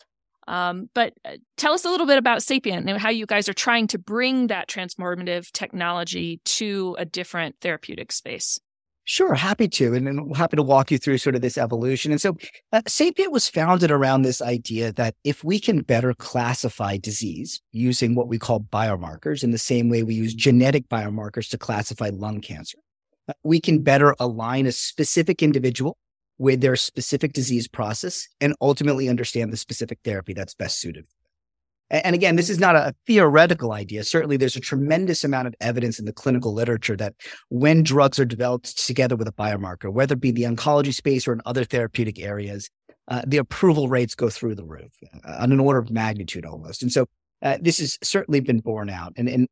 um, 0.47 0.89
but 0.93 1.13
uh, 1.25 1.37
tell 1.57 1.73
us 1.73 1.85
a 1.85 1.89
little 1.89 2.07
bit 2.07 2.17
about 2.17 2.43
Sapient 2.43 2.89
and 2.89 2.99
how 2.99 3.09
you 3.09 3.25
guys 3.25 3.49
are 3.49 3.53
trying 3.53 3.87
to 3.87 3.97
bring 3.97 4.47
that 4.47 4.67
transformative 4.67 5.51
technology 5.51 6.39
to 6.45 6.95
a 6.99 7.05
different 7.05 7.55
therapeutic 7.61 8.11
space. 8.11 8.59
Sure, 9.07 9.35
happy 9.35 9.67
to. 9.67 9.93
And 9.93 10.07
then 10.07 10.31
happy 10.35 10.57
to 10.57 10.63
walk 10.63 10.89
you 10.89 10.97
through 10.97 11.19
sort 11.19 11.35
of 11.35 11.41
this 11.41 11.59
evolution. 11.59 12.11
And 12.11 12.19
so 12.19 12.35
uh, 12.73 12.81
Sapient 12.87 13.31
was 13.31 13.47
founded 13.47 13.91
around 13.91 14.23
this 14.23 14.41
idea 14.41 14.91
that 14.93 15.13
if 15.23 15.43
we 15.43 15.59
can 15.59 15.81
better 15.81 16.15
classify 16.15 16.97
disease 16.97 17.61
using 17.71 18.15
what 18.15 18.27
we 18.27 18.39
call 18.39 18.61
biomarkers 18.61 19.43
in 19.43 19.51
the 19.51 19.59
same 19.59 19.89
way 19.89 20.01
we 20.01 20.15
use 20.15 20.33
genetic 20.33 20.89
biomarkers 20.89 21.47
to 21.49 21.57
classify 21.57 22.09
lung 22.11 22.41
cancer, 22.41 22.79
uh, 23.29 23.33
we 23.43 23.59
can 23.59 23.83
better 23.83 24.15
align 24.19 24.65
a 24.65 24.71
specific 24.71 25.43
individual 25.43 25.97
with 26.37 26.61
their 26.61 26.75
specific 26.75 27.33
disease 27.33 27.67
process 27.67 28.27
and 28.41 28.55
ultimately 28.61 29.07
understand 29.09 29.53
the 29.53 29.57
specific 29.57 29.99
therapy 30.03 30.33
that's 30.33 30.53
best 30.53 30.79
suited. 30.79 31.05
And 31.91 32.15
again, 32.15 32.35
this 32.35 32.49
is 32.49 32.59
not 32.59 32.75
a 32.75 32.95
theoretical 33.05 33.71
idea. 33.71 34.03
Certainly, 34.03 34.37
there's 34.37 34.55
a 34.55 34.61
tremendous 34.61 35.23
amount 35.23 35.47
of 35.47 35.55
evidence 35.61 35.99
in 35.99 36.05
the 36.05 36.13
clinical 36.13 36.51
literature 36.51 36.97
that 36.97 37.13
when 37.49 37.83
drugs 37.83 38.19
are 38.19 38.25
developed 38.25 38.85
together 38.85 39.15
with 39.15 39.27
a 39.27 39.31
biomarker, 39.31 39.93
whether 39.93 40.13
it 40.13 40.19
be 40.19 40.31
the 40.31 40.43
oncology 40.43 40.93
space 40.93 41.27
or 41.27 41.33
in 41.33 41.41
other 41.45 41.63
therapeutic 41.63 42.19
areas, 42.19 42.71
uh, 43.07 43.21
the 43.27 43.37
approval 43.37 43.87
rates 43.87 44.15
go 44.15 44.29
through 44.29 44.55
the 44.55 44.65
roof 44.65 44.91
uh, 45.23 45.35
on 45.39 45.51
an 45.51 45.59
order 45.59 45.77
of 45.77 45.91
magnitude 45.91 46.43
almost. 46.43 46.81
And 46.81 46.91
so 46.91 47.05
uh, 47.43 47.59
this 47.61 47.77
has 47.77 47.99
certainly 48.01 48.39
been 48.39 48.61
borne 48.61 48.89
out. 48.89 49.13
And, 49.15 49.29
and 49.29 49.47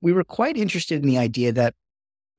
we 0.00 0.14
were 0.14 0.24
quite 0.24 0.56
interested 0.56 1.02
in 1.02 1.08
the 1.08 1.18
idea 1.18 1.52
that 1.52 1.74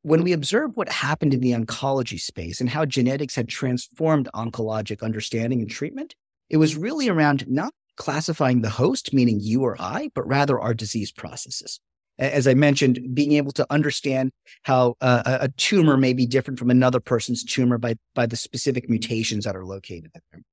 when 0.05 0.21
we 0.21 0.33
observed 0.33 0.75
what 0.75 0.87
happened 0.87 1.33
in 1.33 1.39
the 1.39 1.51
oncology 1.53 2.19
space 2.19 2.61
and 2.61 2.69
how 2.69 2.85
genetics 2.85 3.35
had 3.35 3.49
transformed 3.49 4.29
oncologic 4.35 5.01
understanding 5.01 5.61
and 5.61 5.69
treatment, 5.71 6.13
it 6.47 6.57
was 6.57 6.75
really 6.75 7.09
around 7.09 7.47
not 7.47 7.73
classifying 7.97 8.61
the 8.61 8.69
host, 8.69 9.15
meaning 9.15 9.39
you 9.41 9.63
or 9.63 9.75
I, 9.81 10.11
but 10.13 10.27
rather 10.27 10.59
our 10.59 10.75
disease 10.75 11.11
processes. 11.11 11.79
As 12.19 12.47
I 12.47 12.53
mentioned, 12.53 12.99
being 13.15 13.31
able 13.31 13.51
to 13.53 13.65
understand 13.71 14.31
how 14.61 14.93
uh, 15.01 15.39
a 15.41 15.49
tumor 15.49 15.97
may 15.97 16.13
be 16.13 16.27
different 16.27 16.59
from 16.59 16.69
another 16.69 16.99
person's 16.99 17.43
tumor 17.43 17.79
by, 17.79 17.95
by 18.13 18.27
the 18.27 18.37
specific 18.37 18.87
mutations 18.87 19.45
that 19.45 19.55
are 19.55 19.65
located 19.65 20.11
there. 20.13 20.43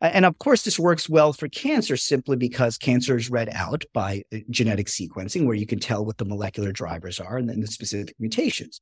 And 0.00 0.26
of 0.26 0.38
course, 0.38 0.62
this 0.62 0.78
works 0.78 1.08
well 1.08 1.32
for 1.32 1.48
cancer 1.48 1.96
simply 1.96 2.36
because 2.36 2.76
cancer 2.76 3.16
is 3.16 3.30
read 3.30 3.48
out 3.52 3.84
by 3.94 4.22
uh, 4.32 4.38
genetic 4.50 4.88
sequencing, 4.88 5.46
where 5.46 5.56
you 5.56 5.66
can 5.66 5.78
tell 5.78 6.04
what 6.04 6.18
the 6.18 6.26
molecular 6.26 6.70
drivers 6.70 7.18
are 7.18 7.38
and 7.38 7.48
then 7.48 7.60
the 7.60 7.66
specific 7.66 8.14
mutations. 8.18 8.80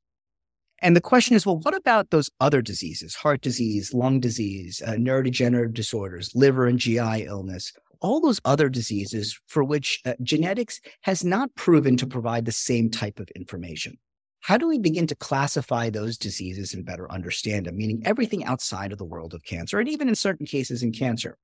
And 0.82 0.96
the 0.96 1.00
question 1.00 1.36
is, 1.36 1.46
well, 1.46 1.60
what 1.60 1.76
about 1.76 2.10
those 2.10 2.30
other 2.40 2.60
diseases, 2.60 3.14
heart 3.14 3.40
disease, 3.42 3.94
lung 3.94 4.18
disease, 4.18 4.82
uh, 4.84 4.92
neurodegenerative 4.92 5.72
disorders, 5.72 6.32
liver 6.34 6.66
and 6.66 6.78
GI 6.78 7.24
illness, 7.24 7.72
all 8.00 8.20
those 8.20 8.40
other 8.44 8.68
diseases 8.68 9.38
for 9.46 9.62
which 9.62 10.00
uh, 10.04 10.14
genetics 10.22 10.80
has 11.02 11.24
not 11.24 11.54
proven 11.54 11.96
to 11.96 12.06
provide 12.06 12.44
the 12.44 12.52
same 12.52 12.90
type 12.90 13.20
of 13.20 13.28
information? 13.36 13.98
How 14.44 14.58
do 14.58 14.68
we 14.68 14.78
begin 14.78 15.06
to 15.06 15.14
classify 15.14 15.88
those 15.88 16.18
diseases 16.18 16.74
and 16.74 16.84
better 16.84 17.10
understand 17.10 17.64
them, 17.64 17.78
meaning 17.78 18.02
everything 18.04 18.44
outside 18.44 18.92
of 18.92 18.98
the 18.98 19.04
world 19.04 19.32
of 19.32 19.42
cancer, 19.42 19.80
and 19.80 19.88
even 19.88 20.06
in 20.06 20.14
certain 20.14 20.44
cases 20.44 20.82
in 20.82 20.92
cancer? 20.92 21.38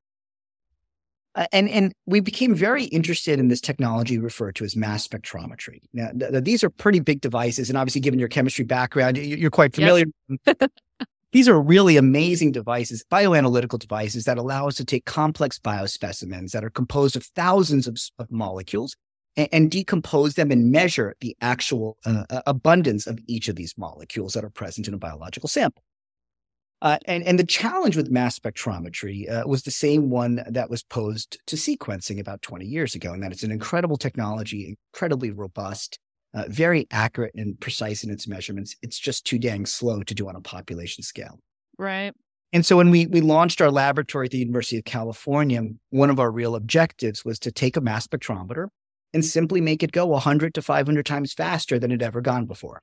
Uh, 1.35 1.47
and 1.51 1.71
and 1.71 1.95
we 2.05 2.21
became 2.21 2.55
very 2.55 2.85
interested 2.85 3.39
in 3.39 3.49
this 3.49 3.63
technology 3.63 4.19
referred 4.19 4.55
to 4.57 4.65
as 4.65 4.77
mass 4.77 5.09
spectrometry. 5.09 5.79
Now, 5.95 6.11
th- 6.11 6.31
th- 6.31 6.45
these 6.45 6.63
are 6.63 6.69
pretty 6.69 7.01
big 7.01 7.23
devices, 7.23 7.71
and 7.71 7.79
obviously, 7.79 8.03
given 8.03 8.21
your 8.21 8.29
chemistry 8.29 8.67
background, 8.67 9.17
you, 9.17 9.47
are 9.47 9.51
quite 9.51 9.75
familiar. 9.75 10.05
Yep. 10.45 10.71
these 11.33 11.49
are 11.49 11.59
really 11.59 11.97
amazing 11.97 12.53
devices, 12.53 13.03
bioanalytical 13.11 13.79
devices 13.79 14.25
that 14.25 14.37
allow 14.37 14.69
us 14.69 14.75
to 14.75 14.85
take 14.85 15.07
complex 15.07 15.59
biospecimens 15.59 16.51
that 16.51 16.67
are 16.67 16.71
composed 16.71 17.17
of 17.17 17.25
thousands 17.25 17.87
of, 17.87 17.97
of 18.19 18.31
molecules 18.31 18.95
and, 19.37 19.49
and 19.53 19.71
decompose 19.71 20.35
them 20.35 20.51
and 20.51 20.71
measure 20.71 21.15
the 21.21 21.37
actual 21.41 21.99
uh, 22.05 22.25
abundance 22.47 23.07
of 23.07 23.19
each 23.27 23.49
of 23.49 23.57
these 23.57 23.75
molecules 23.77 24.35
that 24.35 24.45
are 24.45 24.51
present 24.51 24.89
in 24.89 24.95
a 24.95 24.99
biological 24.99 25.49
sample. 25.49 25.83
Uh, 26.83 26.99
and, 27.05 27.23
and 27.25 27.39
the 27.39 27.45
challenge 27.45 27.95
with 27.95 28.11
mass 28.11 28.39
spectrometry 28.39 29.31
uh, 29.31 29.47
was 29.47 29.65
the 29.65 29.71
same 29.71 30.09
one 30.09 30.43
that 30.49 30.71
was 30.71 30.83
posed 30.83 31.39
to 31.47 31.57
sequencing 31.57 32.19
about 32.19 32.41
20 32.41 32.65
years 32.65 32.95
ago, 32.95 33.13
and 33.13 33.23
that 33.23 33.33
it's 33.33 33.43
an 33.43 33.53
incredible 33.53 33.99
technology, 33.99 34.79
incredibly 34.95 35.31
robust, 35.31 35.99
uh, 36.33 36.45
very 36.49 36.87
accurate 36.91 37.35
and 37.35 37.61
precise 37.61 38.03
in 38.03 38.11
its 38.11 38.27
measurements. 38.27 38.77
It's 38.83 38.99
just 38.99 39.27
too 39.27 39.39
dang 39.39 39.67
slow 39.67 40.03
to 40.03 40.15
do 40.15 40.27
on 40.29 40.37
a 40.37 40.41
population 40.41 41.03
scale. 41.03 41.39
Right. 41.77 42.15
And 42.53 42.65
so 42.65 42.77
when 42.77 42.91
we 42.91 43.07
we 43.07 43.21
launched 43.21 43.61
our 43.61 43.71
laboratory 43.71 44.27
at 44.27 44.33
the 44.33 44.39
University 44.39 44.79
of 44.79 44.85
California, 44.85 45.63
one 45.91 46.11
of 46.11 46.19
our 46.19 46.33
real 46.33 46.57
objectives 46.57 47.25
was 47.25 47.39
to 47.41 47.53
take 47.53 47.77
a 47.77 47.81
mass 47.81 48.07
spectrometer 48.07 48.69
and 49.13 49.25
simply 49.25 49.61
make 49.61 49.83
it 49.83 49.93
go 49.93 50.07
100 50.07 50.55
to 50.55 50.63
500 50.63 51.07
times 51.07 51.33
faster 51.33 51.79
than 51.79 51.91
it 51.91 52.03
ever 52.03 52.21
gone 52.21 52.47
before. 52.47 52.83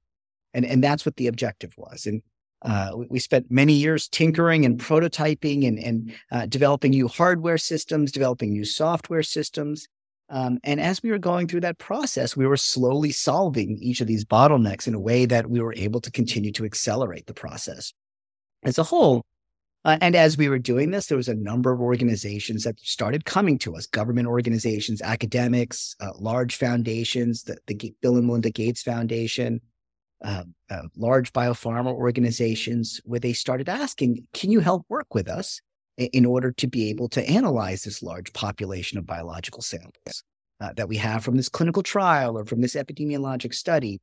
And, 0.54 0.66
and 0.66 0.84
that's 0.84 1.06
what 1.06 1.16
the 1.16 1.28
objective 1.28 1.74
was. 1.78 2.06
And 2.06 2.22
uh, 2.64 2.92
we, 3.10 3.20
spent 3.20 3.52
many 3.52 3.74
years 3.74 4.08
tinkering 4.08 4.66
and 4.66 4.80
prototyping 4.80 5.68
and, 5.68 5.78
and 5.78 6.14
uh, 6.32 6.46
developing 6.48 6.92
new 6.92 7.08
hardware 7.08 7.58
systems, 7.58 8.12
developing 8.12 8.52
new 8.52 8.66
software 8.66 9.22
systems. 9.22 9.88
Um, 10.30 10.58
and 10.64 10.82
as 10.82 11.04
we 11.04 11.12
were 11.12 11.20
going 11.20 11.48
through 11.48 11.62
that 11.62 11.78
process, 11.78 12.36
we 12.36 12.48
were 12.48 12.58
slowly 12.58 13.12
solving 13.12 13.78
each 13.78 14.02
of 14.02 14.08
these 14.08 14.26
bottlenecks 14.26 14.88
in 14.88 14.96
a 14.96 15.00
way 15.00 15.26
that 15.26 15.50
we 15.50 15.62
were 15.62 15.74
able 15.76 16.02
to 16.02 16.12
continue 16.12 16.52
to 16.54 16.66
accelerate 16.66 17.28
the 17.28 17.34
process. 17.34 17.94
As 18.64 18.78
a 18.78 18.84
whole, 18.84 19.24
uh, 19.88 19.98
and 20.02 20.18
as 20.18 20.38
we 20.38 20.50
were 20.50 20.60
doing 20.60 20.92
this, 20.92 21.08
there 21.08 21.16
was 21.16 21.30
a 21.30 21.34
number 21.34 21.72
of 21.72 21.80
organizations 21.80 22.66
that 22.66 22.78
started 22.82 23.24
coming 23.24 23.58
to 23.58 23.74
us 23.78 23.88
government 23.88 24.28
organizations, 24.28 25.02
academics, 25.02 25.96
uh, 26.02 26.12
large 26.20 26.58
foundations, 26.58 27.44
the, 27.44 27.58
the, 27.68 27.96
Bill 28.02 28.18
and 28.18 28.28
Melinda 28.28 28.52
Gates 28.52 28.84
Foundation, 28.84 29.62
uh, 30.26 30.44
uh, 30.70 30.82
large 30.98 31.32
biopharma 31.32 31.94
organizations, 31.94 33.00
where 33.06 33.22
they 33.22 33.32
started 33.32 33.70
asking, 33.70 34.28
Can 34.34 34.52
you 34.52 34.60
help 34.60 34.86
work 34.90 35.16
with 35.16 35.30
us 35.30 35.62
in 35.98 36.26
order 36.26 36.52
to 36.52 36.68
be 36.68 36.90
able 36.90 37.08
to 37.08 37.26
analyze 37.26 37.84
this 37.84 38.04
large 38.04 38.34
population 38.34 38.98
of 38.98 39.06
biological 39.06 39.62
samples 39.62 40.24
uh, 40.60 40.74
that 40.76 40.90
we 40.90 40.98
have 40.98 41.24
from 41.24 41.38
this 41.38 41.48
clinical 41.48 41.82
trial 41.82 42.38
or 42.38 42.44
from 42.44 42.60
this 42.60 42.76
epidemiologic 42.76 43.54
study? 43.54 44.02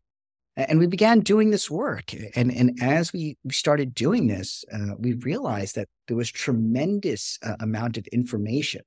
And 0.57 0.79
we 0.79 0.87
began 0.87 1.21
doing 1.21 1.51
this 1.51 1.69
work. 1.69 2.13
And, 2.37 2.55
and 2.55 2.79
as 2.81 3.13
we 3.13 3.37
started 3.51 3.95
doing 3.95 4.29
this, 4.29 4.65
uh, 4.73 4.95
we 4.99 5.15
realized 5.15 5.75
that 5.75 5.89
there 6.07 6.17
was 6.17 6.31
tremendous 6.31 7.39
uh, 7.43 7.57
amount 7.59 7.97
of 7.97 8.07
information, 8.09 8.83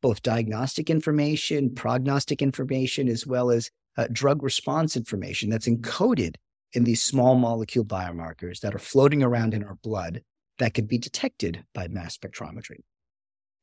both 0.00 0.22
diagnostic 0.22 0.90
information, 0.90 1.72
prognostic 1.74 2.42
information, 2.42 3.08
as 3.08 3.24
well 3.24 3.50
as 3.50 3.70
uh, 3.96 4.08
drug 4.10 4.42
response 4.42 4.96
information 4.96 5.48
that's 5.48 5.68
encoded 5.68 6.36
in 6.72 6.84
these 6.84 7.02
small 7.02 7.36
molecule 7.36 7.84
biomarkers 7.84 8.60
that 8.60 8.74
are 8.74 8.80
floating 8.80 9.22
around 9.22 9.54
in 9.54 9.62
our 9.62 9.76
blood 9.76 10.22
that 10.58 10.74
could 10.74 10.88
be 10.88 10.98
detected 10.98 11.64
by 11.74 11.86
mass 11.88 12.16
spectrometry. 12.16 12.78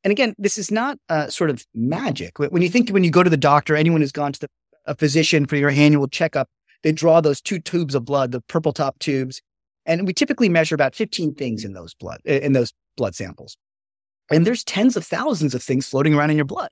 And 0.04 0.12
again, 0.12 0.34
this 0.38 0.58
is 0.58 0.72
not 0.72 0.98
uh, 1.10 1.28
sort 1.28 1.50
of 1.50 1.66
magic. 1.74 2.39
When 2.39 2.62
you 2.62 2.70
think 2.70 2.89
when 2.92 3.04
you 3.04 3.12
go 3.12 3.24
to 3.24 3.30
the 3.30 3.36
doctor, 3.36 3.75
anyone 3.75 4.00
who's 4.00 4.13
gone 4.13 4.32
to 4.32 4.39
the, 4.39 4.48
a 4.86 4.96
physician 4.96 5.46
for 5.46 5.58
your 5.58 5.70
annual 5.70 6.08
checkup, 6.08 6.48
they 6.83 6.91
draw 6.91 7.21
those 7.21 7.41
two 7.41 7.59
tubes 7.59 7.95
of 7.95 8.05
blood, 8.05 8.31
the 8.31 8.41
purple 8.41 8.74
top 8.74 9.00
tubes, 9.00 9.41
and 9.86 10.05
we 10.05 10.13
typically 10.13 10.50
measure 10.50 10.75
about 10.75 10.95
15 10.95 11.36
things 11.36 11.65
in 11.65 11.74
those 11.74 11.93
blood 11.93 12.21
in 12.25 12.53
those 12.53 12.74
blood 12.95 13.15
samples. 13.15 13.57
And 14.31 14.45
there's 14.45 14.63
tens 14.63 14.95
of 14.95 15.05
thousands 15.05 15.55
of 15.55 15.63
things 15.63 15.88
floating 15.88 16.13
around 16.13 16.29
in 16.29 16.36
your 16.36 16.45
blood. 16.45 16.69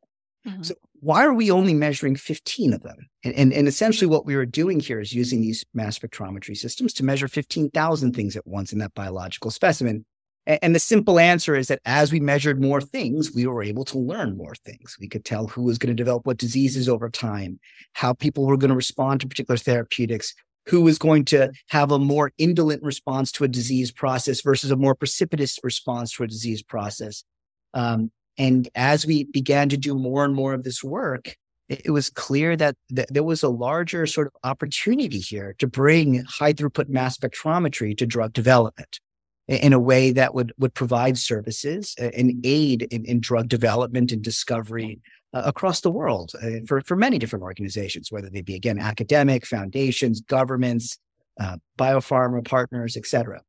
Mm-hmm. 0.48 0.64
So 0.64 0.76
why 1.00 1.26
are 1.26 1.34
we 1.34 1.52
only 1.52 1.74
measuring 1.74 2.16
15 2.16 2.74
of 2.74 2.84
them? 2.84 3.08
And, 3.24 3.34
and, 3.34 3.54
and, 3.54 3.68
essentially 3.68 4.08
what 4.08 4.26
we 4.26 4.36
were 4.36 4.46
doing 4.46 4.80
here 4.80 5.00
is 5.00 5.14
using 5.14 5.42
these 5.42 5.66
mass 5.74 6.00
spectrometry 6.00 6.56
systems 6.56 6.94
to 6.94 7.04
measure 7.04 7.28
15,000 7.28 8.16
things 8.16 8.36
at 8.36 8.48
once 8.48 8.72
in 8.72 8.80
that 8.80 8.94
biological 8.94 9.52
specimen. 9.52 10.06
And 10.48 10.74
the 10.74 10.80
simple 10.80 11.20
answer 11.20 11.58
is 11.58 11.68
that 11.68 11.82
as 11.84 12.14
we 12.14 12.22
measured 12.22 12.62
more 12.62 12.80
things, 12.80 13.34
we 13.36 13.46
were 13.46 13.62
able 13.62 13.84
to 13.84 13.98
learn 13.98 14.38
more 14.38 14.56
things. 14.56 14.96
We 14.98 15.10
could 15.10 15.26
tell 15.26 15.48
who 15.48 15.64
was 15.64 15.78
going 15.78 15.90
to 15.90 16.02
develop 16.02 16.26
what 16.26 16.38
diseases 16.38 16.88
over 16.88 17.10
time, 17.10 17.60
how 17.94 18.14
people 18.14 18.46
were 18.46 18.56
going 18.56 18.70
to 18.70 18.76
respond 18.76 19.20
to 19.20 19.28
particular 19.28 19.58
therapeutics, 19.58 20.34
who 20.66 20.82
was 20.82 20.98
going 20.98 21.26
to 21.26 21.52
have 21.68 21.92
a 21.92 22.00
more 22.00 22.32
indolent 22.38 22.82
response 22.82 23.30
to 23.34 23.44
a 23.44 23.50
disease 23.50 23.92
process 23.92 24.40
versus 24.42 24.72
a 24.72 24.78
more 24.78 24.96
precipitous 24.96 25.60
response 25.64 26.14
to 26.14 26.24
a 26.24 26.28
disease 26.28 26.64
process. 26.64 27.26
Um, 27.74 28.10
and 28.38 28.70
as 28.74 29.06
we 29.06 29.26
began 29.26 29.68
to 29.68 29.78
do 29.78 29.96
more 29.96 30.24
and 30.24 30.34
more 30.34 30.54
of 30.54 30.64
this 30.64 30.82
work, 30.82 31.36
it, 31.68 31.90
was 31.90 32.10
clear 32.10 32.56
that, 32.56 32.76
that 32.92 33.14
there 33.14 33.24
was 33.24 33.44
a 33.44 33.50
larger 33.50 34.06
sort 34.06 34.28
of 34.28 34.34
opportunity 34.46 35.20
here 35.20 35.54
to 35.60 35.68
bring 35.68 36.24
high 36.24 36.54
throughput 36.54 36.88
mass 36.88 37.18
spectrometry 37.18 37.98
to 37.98 38.06
drug 38.06 38.32
development 38.32 39.02
in 39.48 39.74
a 39.74 39.80
way 39.80 40.12
that 40.12 40.34
would 40.34 40.54
would 40.58 40.74
provide 40.74 41.18
services 41.18 41.96
and 41.98 42.34
aid 42.46 42.84
in, 42.84 43.06
in 43.06 43.20
drug 43.20 43.48
development 43.48 44.12
and 44.12 44.22
discovery 44.22 45.00
uh, 45.34 45.44
across 45.46 45.82
the 45.82 45.92
world 45.92 46.34
uh, 46.42 46.60
for 46.68 46.82
for 46.82 46.96
many 46.96 47.18
different 47.18 47.44
organizations, 47.44 48.12
whether 48.12 48.30
they 48.30 48.42
be 48.42 48.56
again 48.56 48.80
academic, 48.80 49.46
foundations, 49.46 50.22
governments, 50.22 50.98
uh, 51.40 51.58
biopharma 51.78 52.46
partners, 52.46 52.98
etc. 52.98 53.42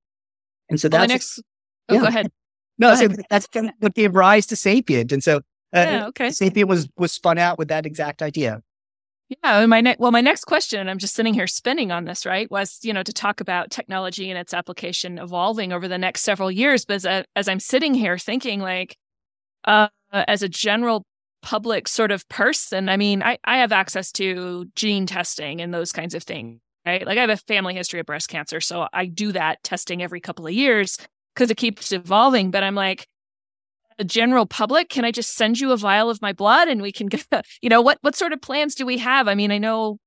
And 0.68 0.80
so 0.80 0.88
that's 0.88 1.08
next. 1.08 1.42
Oh, 1.88 1.94
yeah. 1.94 2.00
go 2.00 2.06
ahead. 2.06 2.30
No, 2.78 2.90
go 2.90 2.94
so 2.94 3.06
ahead. 3.06 3.22
that's 3.30 3.48
what 3.80 3.94
gave 3.94 4.14
rise 4.14 4.46
to 4.46 4.56
Sapient, 4.56 5.12
and 5.12 5.22
so 5.22 5.36
uh, 5.36 5.40
yeah, 5.74 6.06
okay. 6.08 6.30
Sapient 6.30 6.68
was 6.68 6.88
was 6.96 7.12
spun 7.12 7.38
out 7.38 7.58
with 7.58 7.68
that 7.68 7.86
exact 7.86 8.22
idea. 8.22 8.62
Yeah, 9.28 9.66
my 9.66 9.80
ne- 9.82 9.96
well, 9.98 10.10
my 10.10 10.22
next 10.22 10.44
question, 10.44 10.80
and 10.80 10.90
I'm 10.90 10.98
just 10.98 11.14
sitting 11.14 11.34
here 11.34 11.46
spinning 11.46 11.92
on 11.92 12.04
this, 12.06 12.24
right, 12.24 12.50
was 12.50 12.78
you 12.82 12.92
know 12.94 13.02
to 13.02 13.12
talk 13.12 13.40
about 13.40 13.70
technology 13.70 14.30
and 14.30 14.38
its 14.38 14.54
application 14.54 15.18
evolving 15.18 15.72
over 15.72 15.86
the 15.86 15.98
next 15.98 16.22
several 16.22 16.50
years. 16.50 16.84
But 16.86 16.94
as, 16.94 17.04
a, 17.04 17.24
as 17.36 17.48
I'm 17.48 17.60
sitting 17.60 17.92
here 17.94 18.16
thinking, 18.16 18.60
like, 18.60 18.96
uh, 19.64 19.88
as 20.12 20.42
a 20.42 20.48
general 20.48 21.04
public 21.42 21.88
sort 21.88 22.12
of 22.12 22.28
person, 22.28 22.88
I 22.88 22.96
mean, 22.96 23.22
I 23.22 23.38
I 23.44 23.58
have 23.58 23.72
access 23.72 24.12
to 24.12 24.66
gene 24.76 25.06
testing 25.06 25.60
and 25.60 25.74
those 25.74 25.92
kinds 25.92 26.14
of 26.14 26.24
things, 26.24 26.60
right? 26.86 27.06
Like, 27.06 27.18
I 27.18 27.22
have 27.22 27.30
a 27.30 27.36
family 27.36 27.74
history 27.74 28.00
of 28.00 28.06
breast 28.06 28.28
cancer, 28.28 28.60
so 28.60 28.88
I 28.92 29.06
do 29.06 29.32
that 29.32 29.62
testing 29.64 30.02
every 30.02 30.20
couple 30.20 30.46
of 30.46 30.54
years 30.54 30.98
because 31.34 31.50
it 31.50 31.56
keeps 31.58 31.92
evolving. 31.92 32.50
But 32.50 32.64
I'm 32.64 32.74
like, 32.76 33.06
the 33.98 34.04
general 34.04 34.46
public? 34.46 34.88
Can 34.88 35.04
I 35.04 35.10
just 35.10 35.34
send 35.34 35.60
you 35.60 35.72
a 35.72 35.76
vial 35.76 36.08
of 36.08 36.22
my 36.22 36.32
blood 36.32 36.68
and 36.68 36.80
we 36.80 36.92
can 36.92 37.08
get, 37.08 37.26
you 37.62 37.68
know, 37.68 37.82
what, 37.82 37.98
what 38.00 38.16
sort 38.16 38.32
of 38.32 38.40
plans 38.40 38.74
do 38.74 38.86
we 38.86 38.98
have? 38.98 39.28
I 39.28 39.34
mean, 39.34 39.50
I 39.50 39.58
know 39.58 39.98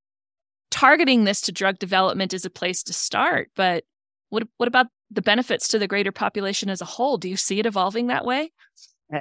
targeting 0.71 1.25
this 1.25 1.41
to 1.41 1.51
drug 1.51 1.77
development 1.77 2.33
is 2.33 2.45
a 2.45 2.49
place 2.49 2.81
to 2.83 2.93
start, 2.93 3.51
but 3.55 3.83
what, 4.29 4.47
what 4.57 4.67
about 4.67 4.87
the 5.11 5.21
benefits 5.21 5.67
to 5.67 5.79
the 5.79 5.87
greater 5.87 6.11
population 6.11 6.69
as 6.69 6.81
a 6.81 6.85
whole? 6.85 7.17
Do 7.17 7.29
you 7.29 7.37
see 7.37 7.59
it 7.59 7.65
evolving 7.65 8.07
that 8.07 8.25
way? 8.25 8.51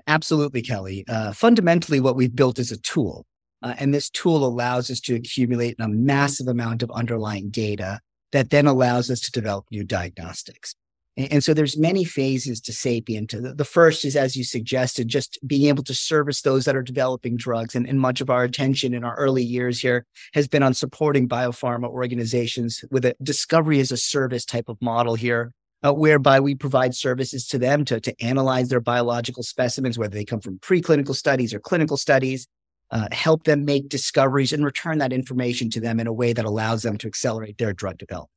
Absolutely, 0.07 0.63
Kelly. 0.63 1.05
Uh, 1.09 1.33
fundamentally, 1.33 1.99
what 1.99 2.15
we've 2.15 2.35
built 2.35 2.61
is 2.61 2.71
a 2.71 2.79
tool. 2.79 3.27
Uh, 3.63 3.75
and 3.79 3.93
this 3.93 4.09
tool 4.09 4.45
allows 4.45 4.91
us 4.91 5.01
to 5.01 5.15
accumulate 5.17 5.77
a 5.81 5.89
massive 5.89 6.47
amount 6.47 6.83
of 6.83 6.91
underlying 6.93 7.51
data 7.51 8.01
that 8.33 8.51
then 8.51 8.67
allows 8.67 9.11
us 9.11 9.21
to 9.21 9.33
develop 9.33 9.67
new 9.71 9.85
diagnostics. 9.85 10.75
And 11.17 11.43
so 11.43 11.53
there's 11.53 11.77
many 11.77 12.05
phases 12.05 12.61
to 12.63 12.73
Sapient. 12.73 13.35
The 13.57 13.65
first 13.65 14.05
is, 14.05 14.17
as 14.17 14.37
you 14.37 14.45
suggested, 14.45 15.09
just 15.09 15.39
being 15.47 15.69
able 15.69 15.83
to 15.85 15.95
service 15.95 16.41
those 16.43 16.65
that 16.65 16.77
are 16.77 16.83
developing 16.83 17.37
drugs. 17.37 17.75
And, 17.75 17.87
and 17.87 18.01
much 18.01 18.21
of 18.21 18.31
our 18.31 18.45
attention 18.45 18.95
in 18.95 19.05
our 19.05 19.17
early 19.17 19.43
years 19.43 19.81
here 19.81 20.07
has 20.35 20.47
been 20.49 20.63
on 20.63 20.73
supporting 20.73 21.29
biopharma 21.29 21.89
organizations 21.89 22.85
with 22.91 23.05
a 23.05 23.17
discovery 23.23 23.81
as 23.81 23.93
a 23.93 23.97
service 23.97 24.45
type 24.45 24.69
of 24.69 24.81
model 24.81 25.15
here, 25.15 25.53
uh, 25.85 25.93
whereby 25.93 26.39
we 26.39 26.55
provide 26.55 26.95
services 26.95 27.47
to 27.49 27.59
them 27.59 27.85
to, 27.87 28.01
to 28.01 28.15
analyze 28.23 28.69
their 28.69 28.81
biological 28.81 29.43
specimens, 29.43 29.99
whether 29.99 30.15
they 30.15 30.25
come 30.25 30.41
from 30.41 30.59
preclinical 30.61 31.15
studies 31.15 31.53
or 31.53 31.61
clinical 31.61 31.97
studies, 31.97 32.47
uh, 32.93 33.09
help 33.13 33.45
them 33.45 33.65
make 33.65 33.89
discoveries 33.89 34.53
and 34.53 34.65
return 34.65 34.99
that 34.99 35.13
information 35.13 35.71
to 35.71 35.81
them 35.81 36.01
in 36.01 36.07
a 36.07 36.13
way 36.13 36.33
that 36.33 36.45
allows 36.45 36.83
them 36.83 36.97
to 36.99 37.07
accelerate 37.07 37.59
their 37.59 37.73
drug 37.73 37.99
development. 37.99 38.31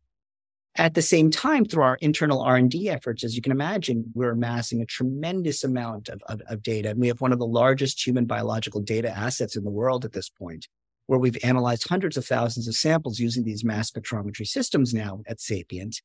At 0.75 0.95
the 0.95 1.03
same 1.03 1.29
time, 1.29 1.65
through 1.65 1.83
our 1.83 1.97
internal 2.01 2.41
R&D 2.41 2.89
efforts, 2.89 3.23
as 3.23 3.35
you 3.35 3.43
can 3.43 3.51
imagine, 3.51 4.11
we're 4.15 4.31
amassing 4.31 4.81
a 4.81 4.87
tremendous 4.87 5.63
amount 5.63 6.09
of, 6.09 6.21
of, 6.27 6.41
of 6.47 6.63
data. 6.63 6.89
And 6.89 6.99
we 6.99 7.07
have 7.09 7.21
one 7.21 7.31
of 7.31 7.37
the 7.37 7.45
largest 7.45 8.05
human 8.05 8.25
biological 8.25 8.81
data 8.81 9.15
assets 9.15 9.55
in 9.55 9.63
the 9.63 9.69
world 9.69 10.03
at 10.03 10.13
this 10.13 10.29
point, 10.29 10.67
where 11.05 11.19
we've 11.19 11.37
analyzed 11.43 11.87
hundreds 11.87 12.17
of 12.17 12.25
thousands 12.25 12.67
of 12.67 12.73
samples 12.73 13.19
using 13.19 13.43
these 13.43 13.63
mass 13.63 13.91
spectrometry 13.91 14.47
systems 14.47 14.95
now 14.95 15.21
at 15.27 15.39
Sapient. 15.39 16.01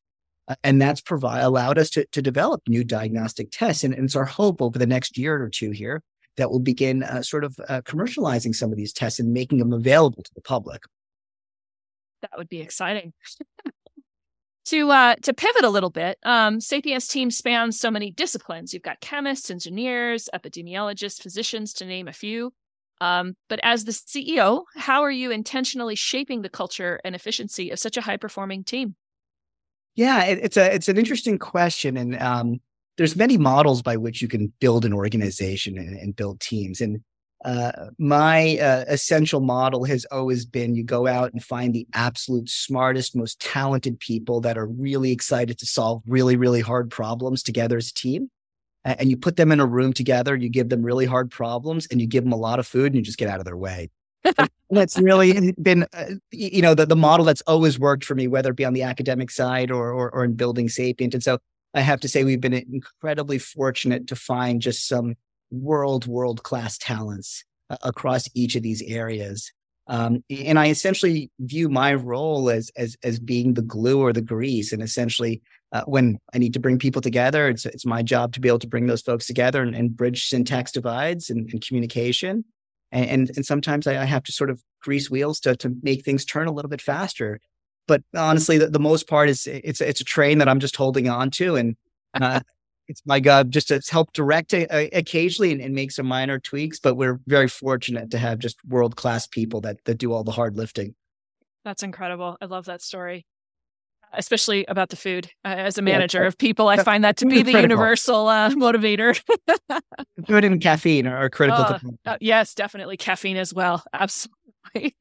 Uh, 0.49 0.57
and 0.63 0.83
that's 0.83 1.01
provide, 1.01 1.41
allowed 1.41 1.79
us 1.79 1.89
to, 1.91 2.05
to 2.13 2.21
develop 2.21 2.61
new 2.69 2.85
diagnostic 2.85 3.51
tests. 3.51 3.85
And, 3.85 3.95
and, 3.95 4.05
it's 4.05 4.17
our 4.17 4.27
hope 4.27 4.61
over 4.61 4.79
the 4.79 4.87
next 4.87 5.17
year 5.17 5.43
or 5.43 5.49
two 5.49 5.71
here 5.71 6.03
that 6.37 6.51
we'll 6.51 6.61
begin 6.61 7.03
uh, 7.03 7.23
sort 7.23 7.45
of 7.45 7.59
uh, 7.71 7.81
commercializing 7.83 8.55
some 8.55 8.71
of 8.71 8.77
these 8.77 8.93
tests 8.93 9.19
and 9.19 9.33
making 9.33 9.59
them 9.59 9.73
available 9.73 10.23
to 10.23 10.31
the 10.35 10.43
public. 10.43 10.83
That 12.23 12.33
would 12.37 12.49
be 12.49 12.61
exciting. 12.61 13.13
to 14.69 14.91
uh, 14.91 15.15
to 15.23 15.35
pivot 15.35 15.65
a 15.65 15.71
little 15.71 15.91
bit, 15.91 16.19
um, 16.25 16.61
Sapient's 16.61 17.09
team 17.09 17.31
spans 17.31 17.79
so 17.79 17.91
many 17.91 18.11
disciplines. 18.11 18.73
You've 18.73 18.83
got 18.83 19.01
chemists, 19.01 19.51
engineers, 19.51 20.29
epidemiologists, 20.35 21.23
physicians, 21.23 21.73
to 21.75 21.85
name 21.85 22.09
a 22.09 22.13
few. 22.13 22.53
Um, 23.01 23.35
but 23.49 23.61
as 23.63 23.85
the 23.85 23.93
CEO, 23.93 24.65
how 24.77 25.03
are 25.03 25.11
you 25.11 25.31
intentionally 25.31 25.95
shaping 25.95 26.43
the 26.43 26.49
culture 26.49 27.01
and 27.05 27.15
efficiency 27.15 27.71
of 27.71 27.79
such 27.79 27.97
a 27.97 28.01
high 28.01 28.17
performing 28.17 28.65
team? 28.65 28.97
Yeah, 29.95 30.25
it, 30.25 30.39
it's 30.43 30.57
a 30.57 30.75
it's 30.75 30.89
an 30.89 30.99
interesting 30.99 31.39
question, 31.39 31.97
and 31.97 32.21
um, 32.21 32.61
there's 32.97 33.17
many 33.17 33.39
models 33.39 33.83
by 33.83 33.97
which 33.97 34.21
you 34.21 34.29
can 34.29 34.53
build 34.61 34.85
an 34.85 34.93
organization 34.93 35.79
and, 35.79 35.97
and 35.97 36.17
build 36.17 36.41
teams. 36.41 36.81
And 36.81 37.01
uh, 37.45 37.91
my 37.99 38.59
uh, 38.59 38.85
essential 38.89 39.41
model 39.41 39.85
has 39.85 40.05
always 40.07 40.45
been 40.45 40.75
you 40.75 40.83
go 40.83 41.07
out 41.07 41.33
and 41.33 41.43
find 41.43 41.73
the 41.73 41.87
absolute 41.95 42.49
smartest, 42.49 43.15
most 43.15 43.41
talented 43.41 44.01
people 44.01 44.41
that 44.41 44.59
are 44.59 44.67
really 44.67 45.13
excited 45.13 45.59
to 45.59 45.67
solve 45.67 46.03
really, 46.07 46.37
really 46.37 46.61
hard 46.61 46.91
problems 46.91 47.43
together 47.43 47.77
as 47.77 47.91
a 47.91 47.95
team. 47.95 48.31
And 48.85 49.11
you 49.11 49.17
put 49.17 49.37
them 49.37 49.53
in 49.53 49.61
a 49.61 49.67
room 49.67 49.93
together, 49.93 50.35
you 50.35 50.49
give 50.49 50.71
them 50.71 50.83
really 50.83 51.05
hard 51.05 51.31
problems, 51.31 51.87
and 51.91 52.01
you 52.01 52.07
give 52.07 52.25
them 52.25 52.33
a 52.33 52.37
lot 52.37 52.59
of 52.59 52.67
food 52.67 52.87
and 52.87 52.95
you 52.95 53.03
just 53.03 53.19
get 53.19 53.29
out 53.29 53.39
of 53.39 53.45
their 53.45 53.57
way. 53.57 53.91
that's 54.71 54.99
really 54.99 55.53
been, 55.61 55.87
uh, 55.93 56.07
you 56.31 56.63
know, 56.63 56.75
the, 56.75 56.87
the 56.87 56.97
model 56.97 57.25
that's 57.25 57.43
always 57.43 57.79
worked 57.79 58.05
for 58.05 58.15
me, 58.15 58.27
whether 58.27 58.51
it 58.51 58.57
be 58.57 58.65
on 58.65 58.73
the 58.73 58.83
academic 58.83 59.31
side 59.31 59.71
or, 59.71 59.93
or, 59.93 60.11
or 60.11 60.25
in 60.25 60.35
building 60.35 60.69
Sapient. 60.69 61.15
And 61.15 61.23
so 61.23 61.39
I 61.75 61.81
have 61.81 62.01
to 62.01 62.09
say, 62.09 62.25
we've 62.25 62.41
been 62.41 62.55
incredibly 62.55 63.39
fortunate 63.39 64.07
to 64.09 64.17
find 64.17 64.61
just 64.61 64.89
some 64.89 65.15
world, 65.51 66.07
world 66.07 66.43
class 66.43 66.79
talents 66.79 67.45
uh, 67.71 67.77
across 67.83 68.29
each 68.35 68.57
of 68.57 68.63
these 68.63 68.83
areas. 68.83 69.53
Um, 69.89 70.23
and 70.29 70.59
I 70.59 70.69
essentially 70.69 71.31
view 71.41 71.69
my 71.69 71.95
role 71.95 72.51
as, 72.51 72.71
as, 72.77 72.97
as 73.03 73.19
being 73.19 73.55
the 73.55 73.63
glue 73.63 74.01
or 74.01 74.13
the 74.13 74.21
grease. 74.21 74.73
And 74.73 74.83
essentially, 74.83 75.41
uh, 75.73 75.83
when 75.87 76.19
I 76.35 76.39
need 76.39 76.53
to 76.55 76.61
bring 76.61 76.79
people 76.79 77.01
together, 77.01 77.49
it's, 77.49 77.65
it's 77.65 77.87
my 77.87 78.03
job 78.03 78.33
to 78.35 78.41
be 78.41 78.49
able 78.49 78.59
to 78.61 78.67
bring 78.67 78.87
those 78.87 79.03
folks 79.03 79.27
together 79.27 79.63
and, 79.63 79.75
and 79.75 79.97
bridge 79.97 80.29
syntax 80.29 80.73
divides 80.73 81.31
and, 81.31 81.49
and 81.51 81.67
communication. 81.67 82.45
And, 82.93 83.11
and, 83.11 83.31
and 83.37 83.47
sometimes 83.47 83.87
I, 83.87 84.05
have 84.05 84.23
to 84.25 84.33
sort 84.33 84.51
of 84.51 84.63
grease 84.83 85.11
wheels 85.11 85.41
to, 85.41 85.57
to 85.57 85.75
make 85.83 86.05
things 86.05 86.25
turn 86.25 86.49
a 86.49 86.53
little 86.53 86.71
bit 86.71 86.83
faster. 86.83 87.41
But 87.87 88.03
honestly, 88.15 88.59
the, 88.59 88.69
the 88.69 88.79
most 88.79 89.09
part 89.09 89.29
is 89.29 89.47
it's, 89.47 89.81
it's 89.81 90.01
a 90.01 90.05
train 90.05 90.39
that 90.39 90.49
I'm 90.49 90.61
just 90.61 90.77
holding 90.77 91.09
on 91.09 91.31
to. 91.33 91.57
And 91.57 91.77
uh, 92.15 92.41
it's 92.89 93.03
my 93.05 93.21
God 93.21 93.51
just 93.51 93.69
to 93.69 93.81
help 93.91 94.13
direct 94.13 94.53
a, 94.55 94.67
a, 94.75 94.89
occasionally 94.99 95.53
and, 95.53 95.61
and, 95.61 95.75
make 95.75 95.93
some 95.93 96.07
minor 96.07 96.39
tweaks. 96.39 96.81
But 96.81 96.97
we're 96.97 97.21
very 97.27 97.49
fortunate 97.49 98.11
to 98.11 98.19
have 98.19 98.39
just 98.39 98.57
world 98.67 98.97
class 98.97 99.27
people 99.27 99.61
that 99.61 99.85
that 99.85 99.97
do 99.97 100.13
all 100.13 100.25
the 100.25 100.33
hard 100.33 100.57
lifting. 100.57 100.95
That's 101.65 101.83
incredible. 101.83 102.37
I 102.41 102.47
love 102.47 102.65
that 102.65 102.81
story, 102.81 103.27
especially 104.13 104.65
about 104.67 104.89
the 104.89 104.97
food. 104.97 105.31
Uh, 105.45 105.49
as 105.49 105.77
a 105.77 105.83
manager 105.83 106.23
yeah, 106.23 106.29
of 106.29 106.39
people, 106.39 106.69
I 106.69 106.83
find 106.83 107.05
that 107.05 107.19
to 107.19 107.27
be 107.27 107.43
the 107.43 107.53
critical. 107.53 107.61
universal 107.61 108.29
uh, 108.29 108.51
motivator. 108.51 109.21
food 110.27 110.45
and 110.45 110.61
caffeine 110.61 111.07
are, 111.07 111.29
critical. 111.29 111.65
Uh, 111.65 111.79
uh, 112.07 112.17
yes, 112.21 112.55
definitely 112.55 112.97
caffeine 112.97 113.37
as 113.37 113.53
well. 113.53 113.85
Absolutely 113.93 114.97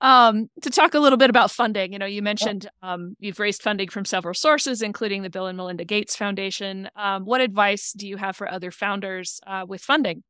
um, 0.00 0.48
to 0.62 0.70
talk 0.70 0.94
a 0.94 1.00
little 1.00 1.16
bit 1.16 1.30
about 1.30 1.50
funding, 1.50 1.92
you 1.92 1.98
know, 1.98 2.06
you 2.06 2.22
mentioned 2.22 2.68
um, 2.82 3.16
you've 3.18 3.40
raised 3.40 3.62
funding 3.62 3.88
from 3.88 4.04
several 4.04 4.34
sources, 4.34 4.82
including 4.82 5.22
the 5.22 5.30
Bill 5.30 5.46
and 5.46 5.56
Melinda 5.56 5.84
Gates 5.84 6.16
Foundation. 6.16 6.88
Um, 6.96 7.24
what 7.24 7.40
advice 7.40 7.92
do 7.92 8.06
you 8.06 8.16
have 8.16 8.36
for 8.36 8.50
other 8.50 8.70
founders 8.70 9.40
uh, 9.46 9.64
with 9.66 9.80
funding 9.80 10.22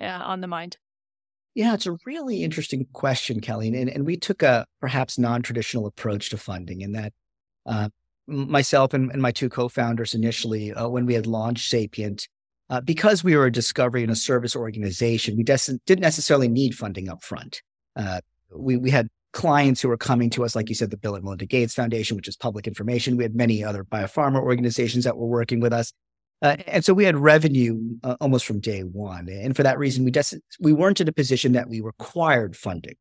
uh, 0.00 0.04
on 0.04 0.40
the 0.40 0.46
mind? 0.46 0.76
Yeah, 1.54 1.74
it's 1.74 1.86
a 1.86 1.96
really 2.04 2.42
interesting 2.42 2.86
question, 2.92 3.40
Kelly. 3.40 3.68
And, 3.68 3.88
and 3.88 4.04
we 4.04 4.16
took 4.16 4.42
a 4.42 4.66
perhaps 4.80 5.18
non 5.18 5.42
traditional 5.42 5.86
approach 5.86 6.30
to 6.30 6.36
funding 6.36 6.80
in 6.80 6.92
that 6.92 7.12
uh, 7.64 7.88
myself 8.26 8.92
and, 8.92 9.10
and, 9.12 9.22
my 9.22 9.30
two 9.30 9.48
co 9.48 9.68
founders 9.68 10.14
initially, 10.14 10.72
uh, 10.72 10.88
when 10.88 11.06
we 11.06 11.14
had 11.14 11.26
launched 11.26 11.70
Sapient, 11.70 12.28
uh, 12.70 12.80
because 12.80 13.22
we 13.22 13.36
were 13.36 13.46
a 13.46 13.52
discovery 13.52 14.02
and 14.02 14.10
a 14.10 14.16
service 14.16 14.56
organization, 14.56 15.36
we 15.36 15.44
des- 15.44 15.78
didn't 15.86 16.02
necessarily 16.02 16.48
need 16.48 16.74
funding 16.74 17.08
up 17.08 17.22
front. 17.22 17.62
Uh, 17.94 18.20
we, 18.50 18.76
we 18.76 18.90
had 18.90 19.08
clients 19.32 19.82
who 19.82 19.88
were 19.88 19.96
coming 19.96 20.30
to 20.30 20.44
us, 20.44 20.54
like 20.54 20.68
you 20.68 20.74
said, 20.74 20.90
the 20.90 20.96
Bill 20.96 21.14
and 21.14 21.24
Melinda 21.24 21.46
Gates 21.46 21.74
Foundation, 21.74 22.16
which 22.16 22.28
is 22.28 22.36
public 22.36 22.66
information. 22.66 23.16
We 23.16 23.24
had 23.24 23.34
many 23.34 23.62
other 23.62 23.84
biopharma 23.84 24.40
organizations 24.40 25.04
that 25.04 25.16
were 25.16 25.26
working 25.26 25.60
with 25.60 25.72
us. 25.72 25.92
Uh, 26.40 26.56
and 26.66 26.84
so 26.84 26.94
we 26.94 27.04
had 27.04 27.16
revenue 27.16 27.78
uh, 28.02 28.16
almost 28.20 28.44
from 28.44 28.60
day 28.60 28.80
one. 28.82 29.28
And 29.28 29.56
for 29.56 29.62
that 29.62 29.78
reason, 29.78 30.04
we, 30.04 30.10
des- 30.10 30.38
we 30.60 30.72
weren't 30.72 31.00
in 31.00 31.08
a 31.08 31.12
position 31.12 31.52
that 31.52 31.68
we 31.68 31.80
required 31.80 32.56
funding. 32.56 32.96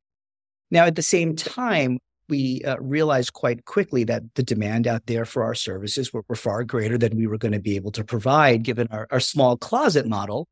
Now, 0.72 0.86
at 0.86 0.96
the 0.96 1.02
same 1.02 1.36
time, 1.36 2.00
we 2.30 2.64
uh, 2.64 2.78
realized 2.80 3.34
quite 3.34 3.66
quickly 3.66 4.04
that 4.06 4.24
the 4.36 4.44
demand 4.44 4.88
out 4.88 5.06
there 5.06 5.26
for 5.26 5.44
our 5.44 5.56
services 5.56 6.14
were, 6.14 6.24
were 6.28 6.36
far 6.36 6.64
greater 6.64 6.98
than 6.98 7.18
we 7.18 7.28
were 7.28 7.38
going 7.38 7.52
to 7.52 7.60
be 7.60 7.76
able 7.76 7.92
to 7.92 8.04
provide 8.04 8.64
given 8.64 8.88
our, 8.92 9.08
our 9.12 9.20
small 9.20 9.58
closet 9.58 10.08
model 10.08 10.48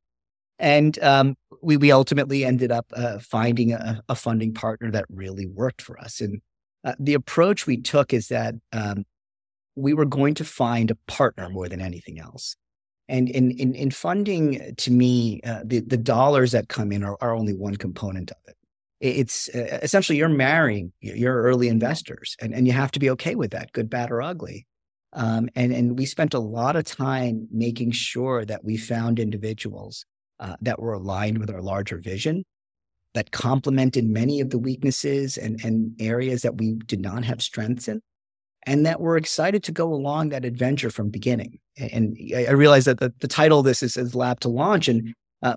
and 0.62 1.02
um, 1.04 1.36
we 1.62 1.76
we 1.76 1.92
ultimately 1.92 2.46
ended 2.46 2.72
up 2.72 2.86
uh, 2.94 3.18
finding 3.20 3.74
a, 3.74 4.02
a, 4.08 4.16
funding 4.16 4.54
partner 4.54 4.92
that 4.92 5.06
really 5.10 5.48
worked 5.48 5.82
for 5.82 6.00
us. 6.00 6.22
And 6.22 6.42
uh, 6.86 6.94
the 7.00 7.16
approach 7.16 7.66
we 7.66 7.78
took 7.78 8.14
is 8.14 8.28
that 8.28 8.56
um, 8.72 9.04
we 9.76 9.94
were 9.94 10.06
going 10.06 10.36
to 10.36 10.46
find 10.46 10.92
a 10.92 10.98
partner 11.08 11.50
more 11.50 11.68
than 11.68 11.82
anything 11.82 12.20
else. 12.20 12.56
And 13.10 13.28
in 13.28 13.52
in, 13.52 13.74
in 13.74 13.92
funding, 13.92 14.76
to 14.78 14.92
me, 14.92 15.42
uh, 15.44 15.62
the 15.66 15.80
the 15.80 15.98
dollars 15.98 16.52
that 16.52 16.70
come 16.70 16.92
in 16.92 17.04
are, 17.04 17.18
are 17.22 17.36
only 17.36 17.54
one 17.54 17.76
component 17.76 18.32
of 18.32 18.38
it. 18.48 18.56
It's 19.00 19.50
uh, 19.50 19.80
essentially 19.82 20.20
you're 20.20 20.30
marrying 20.30 20.94
your 21.02 21.42
early 21.42 21.70
investors, 21.70 22.38
and, 22.40 22.54
and 22.54 22.68
you 22.68 22.74
have 22.74 22.92
to 22.92 23.00
be 23.00 23.10
okay 23.10 23.34
with 23.34 23.50
that, 23.52 23.74
good, 23.74 23.90
bad, 23.90 24.12
or 24.12 24.22
ugly. 24.22 24.68
Um, 25.14 25.50
and 25.56 25.74
and 25.74 25.98
we 25.98 26.06
spent 26.06 26.36
a 26.36 26.40
lot 26.40 26.76
of 26.76 26.86
time 26.86 27.48
making 27.52 27.92
sure 27.92 28.46
that 28.46 28.64
we 28.64 28.78
found 28.78 29.20
individuals 29.20 30.06
uh, 30.42 30.56
that 30.62 30.80
were 30.80 30.94
aligned 30.94 31.38
with 31.38 31.50
our 31.50 31.62
larger 31.62 31.98
vision, 31.98 32.44
that 33.14 33.32
complemented 33.32 34.06
many 34.06 34.42
of 34.42 34.50
the 34.50 34.58
weaknesses 34.58 35.38
and, 35.38 35.64
and 35.64 35.96
areas 36.02 36.42
that 36.42 36.58
we 36.58 36.74
did 36.86 37.00
not 37.00 37.24
have 37.24 37.42
strengths 37.42 37.88
in, 37.88 38.02
and 38.64 38.86
that 38.86 39.00
we're 39.00 39.18
excited 39.18 39.64
to 39.64 39.72
go 39.72 39.94
along 39.94 40.30
that 40.30 40.44
adventure 40.44 40.90
from 40.90 41.10
beginning. 41.10 41.60
And 41.78 42.18
I 42.36 42.52
realize 42.52 42.86
that 42.86 43.00
the, 43.00 43.14
the 43.20 43.28
title 43.28 43.60
of 43.60 43.66
this 43.66 43.84
is, 43.84 43.98
is 43.98 44.16
Lab 44.16 44.40
to 44.42 44.50
Launch, 44.50 44.88
and 44.88 45.14
uh, 45.42 45.56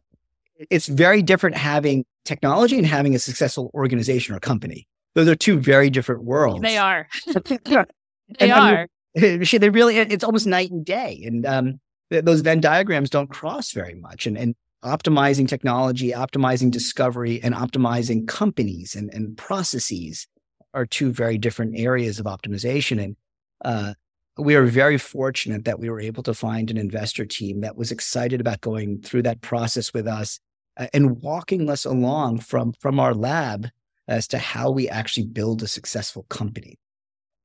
it's 0.71 0.87
very 0.87 1.23
different 1.23 1.57
having 1.57 2.05
technology 2.25 2.79
and 2.79 2.87
having 2.87 3.15
a 3.15 3.19
successful 3.19 3.71
organization 3.75 4.35
or 4.35 4.41
company. 4.41 4.87
Those 5.15 5.29
are 5.29 5.37
two 5.37 5.59
very 5.59 5.91
different 5.91 6.25
worlds. 6.25 6.63
They 6.63 6.77
are. 6.77 7.09
they 8.39 8.51
are. 8.51 8.89
they 9.15 9.71
really, 9.71 9.99
it's 9.99 10.25
almost 10.25 10.47
night 10.47 10.71
and 10.71 10.85
day. 10.85 11.23
And 11.25 11.47
um, 11.47 11.81
those 12.11 12.41
Venn 12.41 12.61
diagrams 12.61 13.11
don't 13.11 13.31
cross 13.31 13.73
very 13.73 13.95
much. 13.95 14.27
And, 14.27 14.37
and 14.37 14.55
optimizing 14.85 15.49
technology, 15.49 16.11
optimizing 16.11 16.71
discovery, 16.71 17.41
and 17.43 17.55
optimizing 17.55 18.29
companies 18.29 18.95
and, 18.95 19.13
and 19.15 19.37
processes 19.37 20.27
are 20.75 20.87
two 20.87 21.13
very 21.13 21.39
different 21.39 21.79
areas 21.79 22.19
of 22.19 22.27
optimization. 22.27 23.03
And 23.03 23.17
uh, 23.65 23.95
we 24.37 24.57
are 24.57 24.65
very 24.65 24.99
fortunate 24.99 25.65
that 25.65 25.79
we 25.79 25.89
were 25.89 26.01
able 26.01 26.23
to 26.25 26.35
find 26.35 26.71
an 26.71 26.77
investor 26.77 27.25
team 27.25 27.61
that 27.61 27.77
was 27.77 27.93
excited 27.93 28.41
about 28.41 28.61
going 28.61 29.01
through 29.01 29.23
that 29.23 29.41
process 29.41 29.95
with 29.95 30.07
us 30.07 30.41
uh, 30.77 30.89
and 30.93 31.23
walking 31.23 31.71
us 31.71 31.85
along 31.85 32.41
from 32.41 32.73
from 32.73 32.99
our 32.99 33.15
lab 33.15 33.69
as 34.09 34.29
to 34.29 34.39
how 34.39 34.71
we 34.71 34.89
actually 34.89 35.27
build 35.27 35.63
a 35.63 35.69
successful 35.69 36.25
company. 36.29 36.79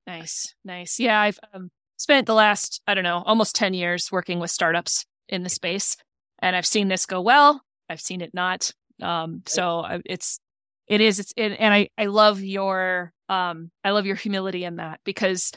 Nice, 0.06 0.56
nice. 0.66 1.00
Yeah, 1.00 1.22
I've 1.22 1.40
um, 1.54 1.70
spent 1.98 2.26
the 2.26 2.34
last, 2.34 2.82
I 2.88 2.96
don't 2.96 3.04
know, 3.04 3.24
almost 3.26 3.56
10 3.56 3.74
years 3.74 4.12
working 4.12 4.40
with 4.40 4.52
startups 4.52 5.06
in 5.30 5.44
the 5.44 5.50
space. 5.50 5.96
And 6.42 6.56
I've 6.56 6.66
seen 6.66 6.88
this 6.88 7.06
go 7.06 7.22
well. 7.22 7.62
I've 7.90 8.02
seen 8.02 8.22
it 8.22 8.34
not. 8.34 8.72
Um, 9.02 9.44
so 9.46 9.86
it's, 10.06 10.40
it 10.88 11.02
is, 11.02 11.20
it's, 11.20 11.34
it, 11.38 11.56
and 11.60 11.74
I, 11.74 11.90
I 11.98 12.06
love 12.06 12.42
your, 12.42 13.14
um, 13.30 13.72
I 13.84 13.92
love 13.92 14.06
your 14.06 14.16
humility 14.16 14.64
in 14.64 14.78
that 14.78 15.00
because 15.04 15.52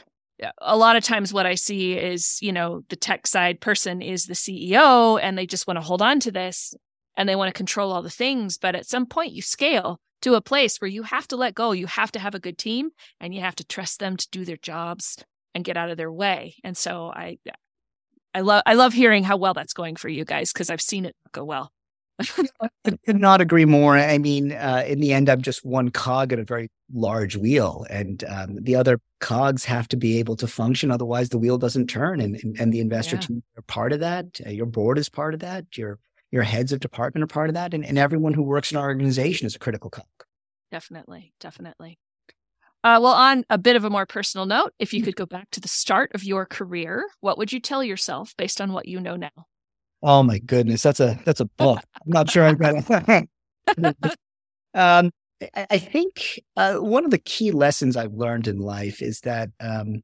a 0.61 0.77
lot 0.77 0.95
of 0.95 1.03
times 1.03 1.33
what 1.33 1.45
I 1.45 1.55
see 1.55 1.93
is, 1.93 2.39
you 2.41 2.51
know, 2.51 2.83
the 2.89 2.95
tech 2.95 3.27
side 3.27 3.61
person 3.61 4.01
is 4.01 4.25
the 4.25 4.33
CEO 4.33 5.19
and 5.21 5.37
they 5.37 5.45
just 5.45 5.67
want 5.67 5.77
to 5.77 5.85
hold 5.85 6.01
on 6.01 6.19
to 6.21 6.31
this 6.31 6.73
and 7.15 7.27
they 7.27 7.35
want 7.35 7.49
to 7.49 7.57
control 7.57 7.91
all 7.91 8.01
the 8.01 8.09
things. 8.09 8.57
But 8.57 8.75
at 8.75 8.87
some 8.87 9.05
point 9.05 9.33
you 9.33 9.41
scale 9.41 9.99
to 10.21 10.35
a 10.35 10.41
place 10.41 10.77
where 10.77 10.89
you 10.89 11.03
have 11.03 11.27
to 11.29 11.35
let 11.35 11.55
go. 11.55 11.71
You 11.71 11.87
have 11.87 12.11
to 12.13 12.19
have 12.19 12.35
a 12.35 12.39
good 12.39 12.57
team 12.57 12.91
and 13.19 13.33
you 13.33 13.41
have 13.41 13.55
to 13.55 13.65
trust 13.65 13.99
them 13.99 14.17
to 14.17 14.27
do 14.31 14.45
their 14.45 14.57
jobs 14.57 15.17
and 15.53 15.63
get 15.63 15.77
out 15.77 15.89
of 15.89 15.97
their 15.97 16.11
way. 16.11 16.55
And 16.63 16.75
so 16.75 17.11
I 17.13 17.37
I 18.33 18.41
love 18.41 18.63
I 18.65 18.73
love 18.73 18.93
hearing 18.93 19.23
how 19.23 19.37
well 19.37 19.53
that's 19.53 19.73
going 19.73 19.95
for 19.95 20.09
you 20.09 20.25
guys 20.25 20.51
because 20.51 20.69
I've 20.69 20.81
seen 20.81 21.05
it 21.05 21.15
go 21.31 21.43
well. 21.43 21.71
I 22.19 22.91
could 23.05 23.19
not 23.19 23.41
agree 23.41 23.65
more. 23.65 23.97
I 23.97 24.17
mean, 24.17 24.51
uh, 24.51 24.83
in 24.87 24.99
the 24.99 25.13
end, 25.13 25.29
I'm 25.29 25.41
just 25.41 25.65
one 25.65 25.89
cog 25.89 26.31
in 26.31 26.39
a 26.39 26.43
very 26.43 26.69
large 26.93 27.35
wheel, 27.35 27.85
and 27.89 28.23
um, 28.25 28.57
the 28.61 28.75
other 28.75 28.99
cogs 29.19 29.65
have 29.65 29.87
to 29.89 29.97
be 29.97 30.19
able 30.19 30.35
to 30.37 30.47
function. 30.47 30.91
Otherwise, 30.91 31.29
the 31.29 31.39
wheel 31.39 31.57
doesn't 31.57 31.87
turn. 31.87 32.21
And 32.21 32.35
and, 32.43 32.59
and 32.59 32.73
the 32.73 32.79
investor 32.79 33.15
yeah. 33.15 33.21
team 33.21 33.43
are 33.57 33.63
part 33.63 33.93
of 33.93 33.99
that. 34.01 34.39
Uh, 34.45 34.49
your 34.49 34.67
board 34.67 34.97
is 34.97 35.09
part 35.09 35.33
of 35.33 35.39
that. 35.39 35.65
Your 35.75 35.99
your 36.31 36.43
heads 36.43 36.71
of 36.71 36.79
department 36.79 37.23
are 37.23 37.27
part 37.27 37.49
of 37.49 37.55
that, 37.55 37.73
and, 37.73 37.85
and 37.85 37.97
everyone 37.97 38.33
who 38.33 38.43
works 38.43 38.71
in 38.71 38.77
our 38.77 38.87
organization 38.87 39.45
is 39.45 39.55
a 39.55 39.59
critical 39.59 39.89
cog. 39.89 40.05
Definitely, 40.71 41.33
definitely. 41.39 41.99
Uh, 42.83 42.99
well, 43.01 43.13
on 43.13 43.45
a 43.49 43.57
bit 43.57 43.77
of 43.77 43.85
a 43.85 43.89
more 43.89 44.05
personal 44.05 44.45
note, 44.45 44.73
if 44.77 44.93
you 44.93 45.01
mm. 45.01 45.05
could 45.05 45.15
go 45.15 45.25
back 45.25 45.49
to 45.51 45.61
the 45.61 45.69
start 45.69 46.11
of 46.13 46.23
your 46.23 46.45
career, 46.45 47.05
what 47.21 47.37
would 47.37 47.53
you 47.53 47.59
tell 47.59 47.83
yourself 47.83 48.33
based 48.37 48.59
on 48.59 48.73
what 48.73 48.87
you 48.87 48.99
know 48.99 49.15
now? 49.15 49.31
Oh 50.01 50.21
my 50.21 50.39
goodness, 50.39 50.83
that's 50.83 50.99
a 50.99 51.17
that's 51.23 51.39
a 51.39 51.45
book. 51.45 51.79
I'm 52.05 52.11
not 52.11 52.29
sure 52.29 52.45
um, 54.73 55.11
I, 55.55 55.67
I 55.69 55.77
think 55.77 56.41
uh, 56.57 56.75
one 56.75 57.05
of 57.05 57.11
the 57.11 57.19
key 57.19 57.51
lessons 57.51 57.95
I've 57.95 58.13
learned 58.13 58.49
in 58.49 58.59
life 58.59 59.01
is 59.01 59.21
that 59.21 59.49
um, 59.61 60.01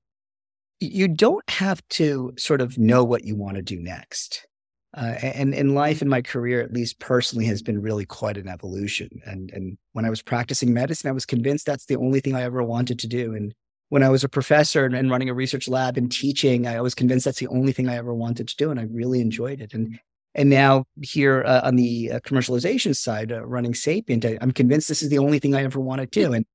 you 0.79 1.09
don't 1.09 1.47
have 1.49 1.85
to 1.89 2.33
sort 2.37 2.61
of 2.61 2.77
know 2.77 3.03
what 3.03 3.25
you 3.25 3.35
want 3.35 3.57
to 3.57 3.61
do 3.61 3.79
next. 3.79 4.47
Uh, 4.97 5.13
and 5.21 5.53
in 5.53 5.75
life, 5.75 6.01
in 6.01 6.09
my 6.09 6.21
career, 6.21 6.61
at 6.61 6.73
least 6.73 6.99
personally, 6.99 7.45
has 7.45 7.61
been 7.61 7.81
really 7.81 8.05
quite 8.05 8.37
an 8.37 8.47
evolution. 8.47 9.09
And 9.25 9.51
and 9.51 9.77
when 9.93 10.05
I 10.05 10.09
was 10.09 10.21
practicing 10.21 10.73
medicine, 10.73 11.09
I 11.09 11.13
was 11.13 11.25
convinced 11.25 11.65
that's 11.65 11.85
the 11.85 11.97
only 11.97 12.19
thing 12.19 12.35
I 12.35 12.41
ever 12.41 12.63
wanted 12.63 12.97
to 12.99 13.07
do. 13.07 13.35
And 13.35 13.53
when 13.89 14.03
I 14.03 14.09
was 14.09 14.23
a 14.23 14.29
professor 14.29 14.85
and, 14.85 14.95
and 14.95 15.11
running 15.11 15.29
a 15.29 15.33
research 15.33 15.67
lab 15.67 15.97
and 15.97 16.11
teaching, 16.11 16.67
I 16.67 16.81
was 16.81 16.95
convinced 16.95 17.25
that's 17.25 17.39
the 17.39 17.47
only 17.47 17.71
thing 17.71 17.87
I 17.87 17.97
ever 17.97 18.13
wanted 18.13 18.47
to 18.47 18.55
do, 18.55 18.71
and 18.71 18.79
I 18.79 18.83
really 18.83 19.21
enjoyed 19.21 19.61
it. 19.61 19.73
And 19.73 19.99
and 20.33 20.49
now 20.49 20.85
here 21.01 21.43
uh, 21.43 21.61
on 21.63 21.75
the 21.75 22.13
uh, 22.13 22.19
commercialization 22.21 22.95
side, 22.95 23.31
uh, 23.31 23.45
running 23.45 23.73
Sapient, 23.73 24.25
I, 24.25 24.37
am 24.41 24.51
convinced 24.51 24.87
this 24.87 25.01
is 25.01 25.09
the 25.09 25.17
only 25.17 25.39
thing 25.39 25.53
I 25.53 25.63
ever 25.63 25.79
want 25.79 26.01
to 26.01 26.07
do. 26.07 26.33
And 26.33 26.45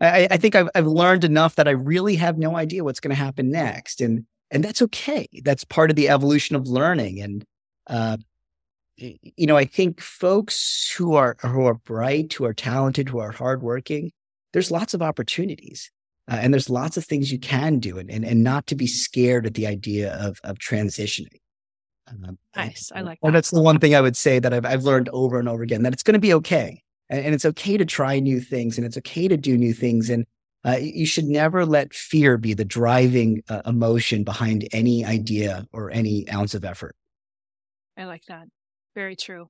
I, 0.00 0.28
I 0.30 0.36
think 0.36 0.54
I've, 0.54 0.68
I've 0.74 0.86
learned 0.86 1.24
enough 1.24 1.56
that 1.56 1.68
I 1.68 1.72
really 1.72 2.16
have 2.16 2.38
no 2.38 2.56
idea 2.56 2.84
what's 2.84 3.00
going 3.00 3.14
to 3.14 3.22
happen 3.22 3.50
next, 3.50 4.00
and 4.00 4.26
and 4.50 4.64
that's 4.64 4.82
okay. 4.82 5.28
That's 5.44 5.64
part 5.64 5.90
of 5.90 5.96
the 5.96 6.08
evolution 6.08 6.56
of 6.56 6.68
learning. 6.68 7.20
And 7.20 7.44
uh, 7.86 8.16
you 8.96 9.46
know, 9.46 9.56
I 9.56 9.64
think 9.64 10.00
folks 10.00 10.92
who 10.96 11.14
are 11.14 11.36
who 11.40 11.66
are 11.66 11.74
bright, 11.74 12.32
who 12.32 12.44
are 12.44 12.54
talented, 12.54 13.08
who 13.08 13.18
are 13.18 13.32
hardworking, 13.32 14.12
there's 14.52 14.70
lots 14.70 14.94
of 14.94 15.02
opportunities. 15.02 15.90
Uh, 16.30 16.38
and 16.40 16.54
there's 16.54 16.70
lots 16.70 16.96
of 16.96 17.04
things 17.04 17.30
you 17.30 17.38
can 17.38 17.78
do 17.78 17.98
and, 17.98 18.10
and, 18.10 18.24
and 18.24 18.42
not 18.42 18.66
to 18.66 18.74
be 18.74 18.86
scared 18.86 19.44
at 19.44 19.54
the 19.54 19.66
idea 19.66 20.14
of, 20.14 20.38
of 20.42 20.58
transitioning. 20.58 21.38
Um, 22.08 22.38
nice. 22.56 22.90
I 22.94 23.02
like 23.02 23.18
that. 23.20 23.26
And 23.26 23.36
that's 23.36 23.50
the 23.50 23.60
one 23.60 23.78
thing 23.78 23.94
I 23.94 24.00
would 24.00 24.16
say 24.16 24.38
that 24.38 24.54
I've, 24.54 24.64
I've 24.64 24.84
learned 24.84 25.10
over 25.10 25.38
and 25.38 25.48
over 25.48 25.62
again 25.62 25.82
that 25.82 25.92
it's 25.92 26.02
going 26.02 26.14
to 26.14 26.20
be 26.20 26.32
okay. 26.34 26.82
And, 27.10 27.26
and, 27.26 27.34
it's 27.34 27.44
okay 27.44 27.76
to 27.76 27.84
try 27.84 28.18
new 28.20 28.40
things 28.40 28.78
and 28.78 28.86
it's 28.86 28.96
okay 28.96 29.28
to 29.28 29.36
do 29.36 29.58
new 29.58 29.74
things. 29.74 30.08
And 30.08 30.24
uh, 30.64 30.78
you 30.80 31.04
should 31.04 31.26
never 31.26 31.66
let 31.66 31.92
fear 31.92 32.38
be 32.38 32.54
the 32.54 32.64
driving 32.64 33.42
uh, 33.50 33.60
emotion 33.66 34.24
behind 34.24 34.66
any 34.72 35.04
idea 35.04 35.66
or 35.72 35.90
any 35.90 36.26
ounce 36.30 36.54
of 36.54 36.64
effort. 36.64 36.96
I 37.96 38.04
like 38.04 38.24
that. 38.28 38.46
Very 38.94 39.16
true. 39.16 39.48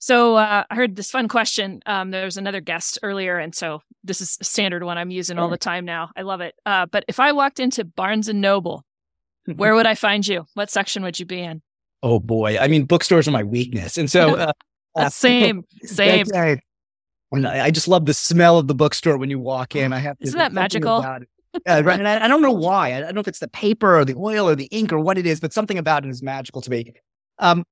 So 0.00 0.36
uh, 0.36 0.64
I 0.70 0.74
heard 0.74 0.94
this 0.94 1.10
fun 1.10 1.26
question. 1.28 1.80
Um, 1.84 2.10
there 2.12 2.24
was 2.24 2.36
another 2.36 2.60
guest 2.60 2.98
earlier, 3.02 3.36
and 3.36 3.54
so 3.54 3.82
this 4.04 4.20
is 4.20 4.38
a 4.40 4.44
standard 4.44 4.84
one 4.84 4.96
I'm 4.96 5.10
using 5.10 5.38
all 5.38 5.48
the 5.48 5.58
time 5.58 5.84
now. 5.84 6.10
I 6.16 6.22
love 6.22 6.40
it. 6.40 6.54
Uh, 6.64 6.86
but 6.86 7.04
if 7.08 7.18
I 7.18 7.32
walked 7.32 7.58
into 7.58 7.84
Barnes 7.84 8.28
and 8.28 8.40
Noble, 8.40 8.84
where 9.56 9.74
would 9.76 9.86
I 9.86 9.96
find 9.96 10.26
you? 10.26 10.46
What 10.54 10.70
section 10.70 11.02
would 11.02 11.18
you 11.18 11.26
be 11.26 11.40
in? 11.40 11.62
Oh 12.02 12.20
boy, 12.20 12.58
I 12.58 12.68
mean, 12.68 12.84
bookstores 12.84 13.26
are 13.26 13.32
my 13.32 13.42
weakness, 13.42 13.98
and 13.98 14.08
so 14.08 14.52
uh, 14.94 15.08
same, 15.08 15.64
same. 15.82 16.26
I, 16.32 16.60
I 17.32 17.70
just 17.72 17.88
love 17.88 18.06
the 18.06 18.14
smell 18.14 18.58
of 18.58 18.68
the 18.68 18.74
bookstore 18.76 19.18
when 19.18 19.30
you 19.30 19.40
walk 19.40 19.74
in. 19.74 19.92
I 19.92 19.98
have 19.98 20.16
to, 20.18 20.24
isn't 20.24 20.38
that 20.38 20.52
magical? 20.52 20.98
Uh, 21.66 21.82
right, 21.84 21.98
and 21.98 22.06
I, 22.06 22.24
I, 22.24 22.28
don't 22.28 22.42
know 22.42 22.52
why. 22.52 22.94
I 22.94 23.00
don't 23.00 23.14
know 23.14 23.20
if 23.20 23.26
it's 23.26 23.40
the 23.40 23.48
paper 23.48 23.98
or 23.98 24.04
the 24.04 24.14
oil 24.14 24.48
or 24.48 24.54
the 24.54 24.66
ink 24.66 24.92
or 24.92 25.00
what 25.00 25.18
it 25.18 25.26
is, 25.26 25.40
but 25.40 25.52
something 25.52 25.76
about 25.76 26.04
it 26.04 26.10
is 26.10 26.22
magical 26.22 26.60
to 26.60 26.70
me. 26.70 26.92
Um, 27.38 27.64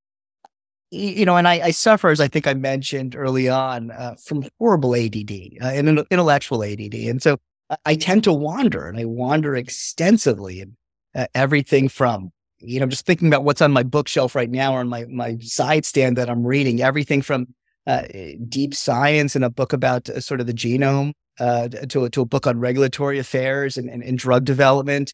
you 0.91 1.25
know, 1.25 1.37
and 1.37 1.49
I, 1.49 1.55
I, 1.55 1.71
suffer, 1.73 2.11
as 2.11 2.21
I 2.21 2.29
think 2.29 2.47
I 2.47 2.55
mentioned 2.55 3.17
early 3.17 3.49
on, 3.49 3.91
uh, 3.91 4.15
from 4.25 4.45
horrible 4.59 4.95
ADD 4.95 5.33
uh, 5.61 5.67
and 5.67 6.07
intellectual 6.11 6.63
ADD. 6.63 6.95
And 6.95 7.21
so 7.21 7.39
I 7.85 7.97
tend 7.97 8.25
to 8.25 8.33
wander 8.33 8.89
and 8.89 8.99
I 8.99 9.05
wander 9.05 9.57
extensively 9.57 10.61
and 10.61 10.77
uh, 11.15 11.27
everything 11.35 11.89
from, 11.89 12.31
you 12.61 12.79
know, 12.79 12.87
just 12.87 13.05
thinking 13.05 13.27
about 13.27 13.43
what's 13.43 13.61
on 13.61 13.73
my 13.73 13.83
bookshelf 13.83 14.37
right 14.37 14.51
now 14.51 14.75
or 14.75 14.81
on 14.81 14.89
my, 14.89 15.05
my 15.07 15.39
side 15.41 15.85
stand 15.85 16.17
that 16.19 16.31
I'm 16.31 16.47
reading, 16.47 16.81
everything 16.81 17.21
from 17.21 17.49
uh, 17.87 18.03
deep 18.49 18.75
science 18.75 19.35
and 19.35 19.45
a 19.45 19.51
book 19.51 19.73
about 19.73 20.09
uh, 20.09 20.21
sort 20.21 20.41
of 20.41 20.47
the 20.47 20.55
genome 20.55 21.13
uh, 21.41 21.69
to, 21.69 22.09
to 22.09 22.21
a 22.21 22.27
book 22.27 22.47
on 22.47 22.61
regulatory 22.61 23.19
affairs 23.19 23.77
and, 23.77 23.91
and, 23.91 24.03
and 24.05 24.19
drug 24.19 24.45
development 24.45 25.13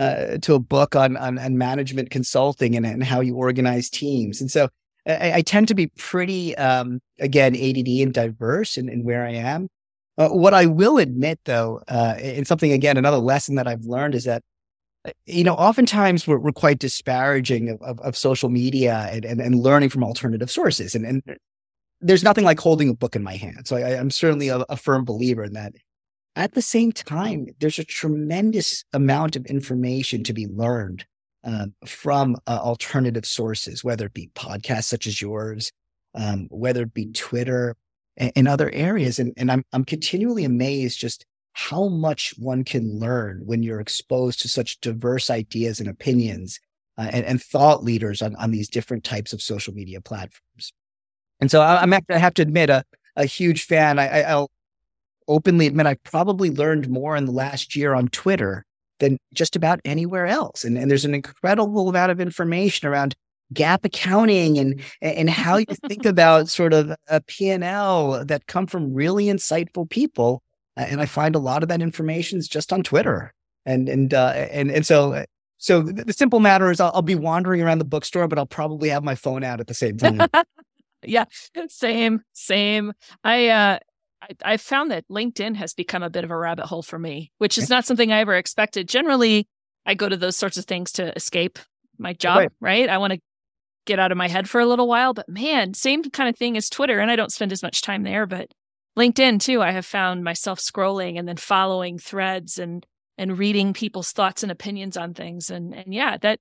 uh, 0.00 0.38
to 0.38 0.54
a 0.54 0.58
book 0.58 0.96
on, 0.96 1.16
on, 1.18 1.38
on 1.38 1.58
management 1.58 2.08
consulting 2.08 2.74
and, 2.74 2.86
and 2.86 3.04
how 3.04 3.20
you 3.20 3.36
organize 3.36 3.90
teams. 3.90 4.40
And 4.40 4.50
so 4.50 4.70
I, 5.06 5.34
I 5.34 5.42
tend 5.42 5.68
to 5.68 5.74
be 5.74 5.88
pretty, 5.98 6.56
um, 6.56 7.00
again, 7.18 7.54
ADD 7.54 7.86
and 7.86 8.14
diverse 8.14 8.78
in, 8.78 8.88
in 8.88 9.04
where 9.04 9.26
I 9.26 9.32
am. 9.32 9.68
Uh, 10.16 10.30
what 10.30 10.54
I 10.54 10.64
will 10.64 10.96
admit, 10.96 11.38
though, 11.44 11.82
uh, 11.86 12.14
and 12.18 12.46
something 12.46 12.72
again, 12.72 12.96
another 12.96 13.18
lesson 13.18 13.56
that 13.56 13.68
I've 13.68 13.84
learned 13.84 14.14
is 14.14 14.24
that, 14.24 14.42
uh, 15.04 15.10
you 15.26 15.44
know, 15.44 15.54
oftentimes 15.54 16.26
we're, 16.26 16.38
we're 16.38 16.52
quite 16.52 16.78
disparaging 16.78 17.68
of, 17.68 17.82
of, 17.82 18.00
of 18.00 18.16
social 18.16 18.48
media 18.48 19.08
and, 19.12 19.26
and, 19.26 19.40
and, 19.40 19.60
learning 19.60 19.90
from 19.90 20.02
alternative 20.02 20.50
sources. 20.50 20.94
And, 20.94 21.04
and 21.04 21.22
there's 22.00 22.24
nothing 22.24 22.44
like 22.44 22.58
holding 22.58 22.88
a 22.88 22.94
book 22.94 23.16
in 23.16 23.22
my 23.22 23.36
hand. 23.36 23.66
So 23.68 23.76
I, 23.76 23.92
am 23.92 24.10
certainly 24.10 24.48
a, 24.48 24.60
a 24.70 24.76
firm 24.78 25.04
believer 25.04 25.44
in 25.44 25.52
that. 25.54 25.74
At 26.40 26.54
the 26.54 26.62
same 26.62 26.90
time, 26.90 27.48
there's 27.58 27.78
a 27.78 27.84
tremendous 27.84 28.82
amount 28.94 29.36
of 29.36 29.44
information 29.44 30.24
to 30.24 30.32
be 30.32 30.46
learned 30.46 31.04
uh, 31.44 31.66
from 31.84 32.34
uh, 32.46 32.58
alternative 32.62 33.26
sources, 33.26 33.84
whether 33.84 34.06
it 34.06 34.14
be 34.14 34.30
podcasts 34.34 34.84
such 34.84 35.06
as 35.06 35.20
yours, 35.20 35.70
um, 36.14 36.48
whether 36.50 36.84
it 36.84 36.94
be 36.94 37.12
Twitter 37.12 37.76
and, 38.16 38.32
and 38.36 38.48
other 38.48 38.70
areas. 38.70 39.18
And, 39.18 39.34
and 39.36 39.52
I'm, 39.52 39.66
I'm 39.74 39.84
continually 39.84 40.46
amazed 40.46 40.98
just 40.98 41.26
how 41.52 41.88
much 41.88 42.32
one 42.38 42.64
can 42.64 42.98
learn 42.98 43.42
when 43.44 43.62
you're 43.62 43.78
exposed 43.78 44.40
to 44.40 44.48
such 44.48 44.80
diverse 44.80 45.28
ideas 45.28 45.78
and 45.78 45.90
opinions 45.90 46.58
uh, 46.96 47.10
and, 47.12 47.26
and, 47.26 47.42
thought 47.42 47.84
leaders 47.84 48.22
on, 48.22 48.34
on 48.36 48.50
these 48.50 48.70
different 48.70 49.04
types 49.04 49.34
of 49.34 49.42
social 49.42 49.74
media 49.74 50.00
platforms. 50.00 50.72
And 51.38 51.50
so 51.50 51.60
I, 51.60 51.82
am 51.82 51.92
I 51.92 52.00
have 52.08 52.34
to 52.34 52.42
admit 52.42 52.70
a, 52.70 52.82
a 53.14 53.26
huge 53.26 53.64
fan. 53.64 53.98
I, 53.98 54.22
I'll 54.22 54.50
openly 55.28 55.66
admit 55.66 55.86
I 55.86 55.94
probably 56.04 56.50
learned 56.50 56.88
more 56.88 57.16
in 57.16 57.24
the 57.26 57.32
last 57.32 57.76
year 57.76 57.94
on 57.94 58.08
Twitter 58.08 58.64
than 58.98 59.18
just 59.32 59.56
about 59.56 59.80
anywhere 59.84 60.26
else. 60.26 60.64
And, 60.64 60.78
and 60.78 60.90
there's 60.90 61.04
an 61.04 61.14
incredible 61.14 61.88
amount 61.88 62.12
of 62.12 62.20
information 62.20 62.86
around 62.88 63.14
GAAP 63.52 63.84
accounting 63.84 64.58
and 64.58 64.80
and 65.02 65.28
how 65.28 65.56
you 65.56 65.66
think 65.88 66.06
about 66.06 66.48
sort 66.48 66.72
of 66.72 66.92
a 67.08 67.20
P&L 67.22 68.24
that 68.24 68.46
come 68.46 68.66
from 68.66 68.94
really 68.94 69.26
insightful 69.26 69.88
people. 69.88 70.42
And 70.76 71.00
I 71.00 71.06
find 71.06 71.34
a 71.34 71.40
lot 71.40 71.62
of 71.62 71.68
that 71.68 71.82
information 71.82 72.38
is 72.38 72.48
just 72.48 72.72
on 72.72 72.82
Twitter. 72.82 73.32
And 73.66 73.88
and 73.88 74.14
uh, 74.14 74.28
and 74.50 74.70
and 74.70 74.86
so 74.86 75.24
so 75.58 75.82
the 75.82 76.14
simple 76.14 76.40
matter 76.40 76.70
is 76.70 76.80
I'll, 76.80 76.90
I'll 76.94 77.02
be 77.02 77.14
wandering 77.14 77.60
around 77.60 77.78
the 77.78 77.84
bookstore, 77.84 78.26
but 78.28 78.38
I'll 78.38 78.46
probably 78.46 78.88
have 78.88 79.04
my 79.04 79.14
phone 79.14 79.44
out 79.44 79.60
at 79.60 79.66
the 79.66 79.74
same 79.74 79.98
time. 79.98 80.26
yeah, 81.04 81.26
same, 81.68 82.22
same. 82.32 82.92
I 83.24 83.48
uh 83.48 83.78
I, 84.22 84.52
have 84.52 84.60
found 84.60 84.90
that 84.90 85.08
LinkedIn 85.08 85.56
has 85.56 85.74
become 85.74 86.02
a 86.02 86.10
bit 86.10 86.24
of 86.24 86.30
a 86.30 86.36
rabbit 86.36 86.66
hole 86.66 86.82
for 86.82 86.98
me, 86.98 87.32
which 87.38 87.56
is 87.56 87.70
not 87.70 87.84
something 87.84 88.12
I 88.12 88.20
ever 88.20 88.34
expected. 88.34 88.88
Generally, 88.88 89.48
I 89.86 89.94
go 89.94 90.08
to 90.08 90.16
those 90.16 90.36
sorts 90.36 90.56
of 90.56 90.66
things 90.66 90.92
to 90.92 91.14
escape 91.16 91.58
my 91.98 92.12
job, 92.12 92.36
right? 92.38 92.50
right? 92.60 92.88
I 92.88 92.98
want 92.98 93.14
to 93.14 93.20
get 93.86 93.98
out 93.98 94.12
of 94.12 94.18
my 94.18 94.28
head 94.28 94.48
for 94.48 94.60
a 94.60 94.66
little 94.66 94.88
while, 94.88 95.14
but 95.14 95.28
man, 95.28 95.74
same 95.74 96.02
kind 96.02 96.28
of 96.28 96.36
thing 96.36 96.56
as 96.56 96.68
Twitter. 96.68 97.00
And 97.00 97.10
I 97.10 97.16
don't 97.16 97.32
spend 97.32 97.52
as 97.52 97.62
much 97.62 97.82
time 97.82 98.02
there, 98.02 98.26
but 98.26 98.48
LinkedIn 98.98 99.40
too, 99.40 99.62
I 99.62 99.70
have 99.70 99.86
found 99.86 100.24
myself 100.24 100.60
scrolling 100.60 101.18
and 101.18 101.26
then 101.26 101.36
following 101.36 101.98
threads 101.98 102.58
and 102.58 102.86
and 103.16 103.38
reading 103.38 103.74
people's 103.74 104.12
thoughts 104.12 104.42
and 104.42 104.50
opinions 104.50 104.96
on 104.96 105.14
things. 105.14 105.50
And 105.50 105.74
and 105.74 105.92
yeah, 105.94 106.16
that 106.18 106.38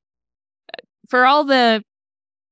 for 1.09 1.25
all 1.25 1.43
the 1.43 1.83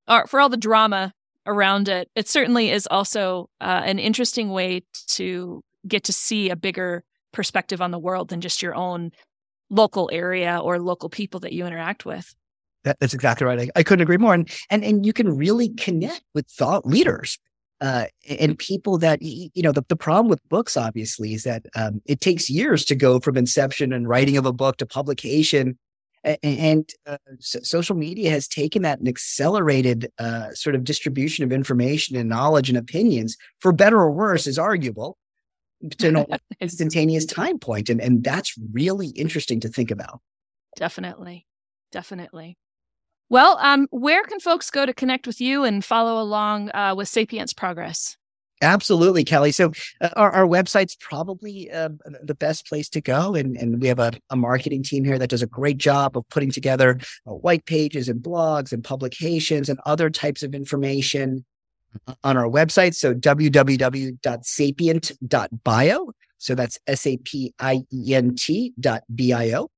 uh, 0.07 0.23
for 0.23 0.39
all 0.39 0.49
the 0.49 0.57
drama 0.57 1.13
around 1.47 1.89
it, 1.89 2.09
it 2.15 2.27
certainly 2.27 2.69
is 2.69 2.87
also 2.87 3.49
uh, 3.61 3.81
an 3.85 3.99
interesting 3.99 4.51
way 4.51 4.83
to 5.07 5.63
get 5.87 6.03
to 6.03 6.13
see 6.13 6.49
a 6.49 6.55
bigger 6.55 7.03
perspective 7.31 7.81
on 7.81 7.91
the 7.91 7.99
world 7.99 8.29
than 8.29 8.41
just 8.41 8.61
your 8.61 8.75
own 8.75 9.11
local 9.69 10.09
area 10.13 10.59
or 10.59 10.79
local 10.79 11.09
people 11.09 11.39
that 11.41 11.53
you 11.53 11.65
interact 11.65 12.05
with. 12.05 12.35
That, 12.83 12.99
that's 12.99 13.13
exactly 13.13 13.45
right. 13.45 13.59
I, 13.59 13.69
I, 13.79 13.83
couldn't 13.83 14.03
agree 14.03 14.17
more. 14.17 14.33
And, 14.33 14.49
and, 14.69 14.83
and 14.83 15.05
you 15.05 15.13
can 15.13 15.35
really 15.35 15.69
connect 15.69 16.21
with 16.33 16.47
thought 16.47 16.85
leaders. 16.85 17.37
Uh, 17.79 18.05
and 18.39 18.57
people 18.57 18.97
that 18.97 19.21
you 19.21 19.61
know 19.61 19.71
the, 19.71 19.83
the 19.87 19.95
problem 19.95 20.27
with 20.27 20.41
books 20.49 20.75
obviously 20.75 21.35
is 21.35 21.43
that 21.43 21.63
um, 21.75 22.01
it 22.07 22.21
takes 22.21 22.49
years 22.49 22.83
to 22.83 22.95
go 22.95 23.19
from 23.19 23.37
inception 23.37 23.93
and 23.93 24.07
writing 24.07 24.35
of 24.35 24.47
a 24.47 24.53
book 24.53 24.77
to 24.77 24.85
publication 24.87 25.77
and 26.43 26.89
uh, 27.05 27.17
social 27.39 27.95
media 27.95 28.29
has 28.29 28.47
taken 28.47 28.81
that 28.81 28.99
and 28.99 29.07
accelerated 29.07 30.11
uh, 30.19 30.51
sort 30.53 30.75
of 30.75 30.83
distribution 30.83 31.43
of 31.43 31.51
information 31.51 32.15
and 32.15 32.29
knowledge 32.29 32.69
and 32.69 32.77
opinions 32.77 33.37
for 33.59 33.71
better 33.71 33.97
or 33.97 34.11
worse 34.11 34.47
is 34.47 34.59
arguable 34.59 35.17
to 35.97 36.07
an 36.07 36.25
instantaneous 36.59 37.25
time 37.25 37.59
point 37.59 37.89
and, 37.89 38.01
and 38.01 38.23
that's 38.23 38.53
really 38.73 39.07
interesting 39.09 39.59
to 39.59 39.69
think 39.69 39.91
about. 39.91 40.21
Definitely. 40.75 41.45
Definitely. 41.91 42.57
Well, 43.29 43.57
um, 43.59 43.87
where 43.91 44.23
can 44.23 44.39
folks 44.39 44.69
go 44.69 44.85
to 44.85 44.93
connect 44.93 45.27
with 45.27 45.41
you 45.41 45.63
and 45.63 45.83
follow 45.83 46.21
along 46.21 46.71
uh, 46.73 46.95
with 46.95 47.09
Sapient's 47.09 47.53
progress? 47.53 48.17
Absolutely, 48.61 49.23
Kelly. 49.23 49.51
So 49.51 49.71
uh, 50.01 50.09
our, 50.15 50.31
our, 50.31 50.47
website's 50.47 50.95
probably 50.95 51.69
uh, 51.69 51.89
the 52.23 52.33
best 52.33 52.65
place 52.65 52.89
to 52.89 53.01
go. 53.01 53.35
And, 53.35 53.55
and 53.55 53.79
we 53.79 53.87
have 53.87 53.99
a, 53.99 54.13
a, 54.31 54.35
marketing 54.35 54.81
team 54.81 55.03
here 55.03 55.19
that 55.19 55.29
does 55.29 55.43
a 55.43 55.47
great 55.47 55.77
job 55.77 56.17
of 56.17 56.27
putting 56.29 56.49
together 56.49 56.97
uh, 57.27 57.33
white 57.33 57.65
pages 57.65 58.09
and 58.09 58.19
blogs 58.19 58.71
and 58.71 58.83
publications 58.83 59.69
and 59.69 59.79
other 59.85 60.09
types 60.09 60.41
of 60.41 60.55
information 60.55 61.45
on 62.23 62.37
our 62.37 62.47
website. 62.47 62.95
So 62.95 63.13
www.sapient.bio. 63.13 66.11
So 66.39 66.53
that's 66.55 66.79
S 66.87 67.07
A 67.07 67.17
P 67.17 67.53
I 67.59 67.83
E 67.91 68.15
N 68.15 68.35
T 68.35 68.73
dot 68.79 69.03
B 69.13 69.33
I 69.33 69.51
O. 69.53 69.69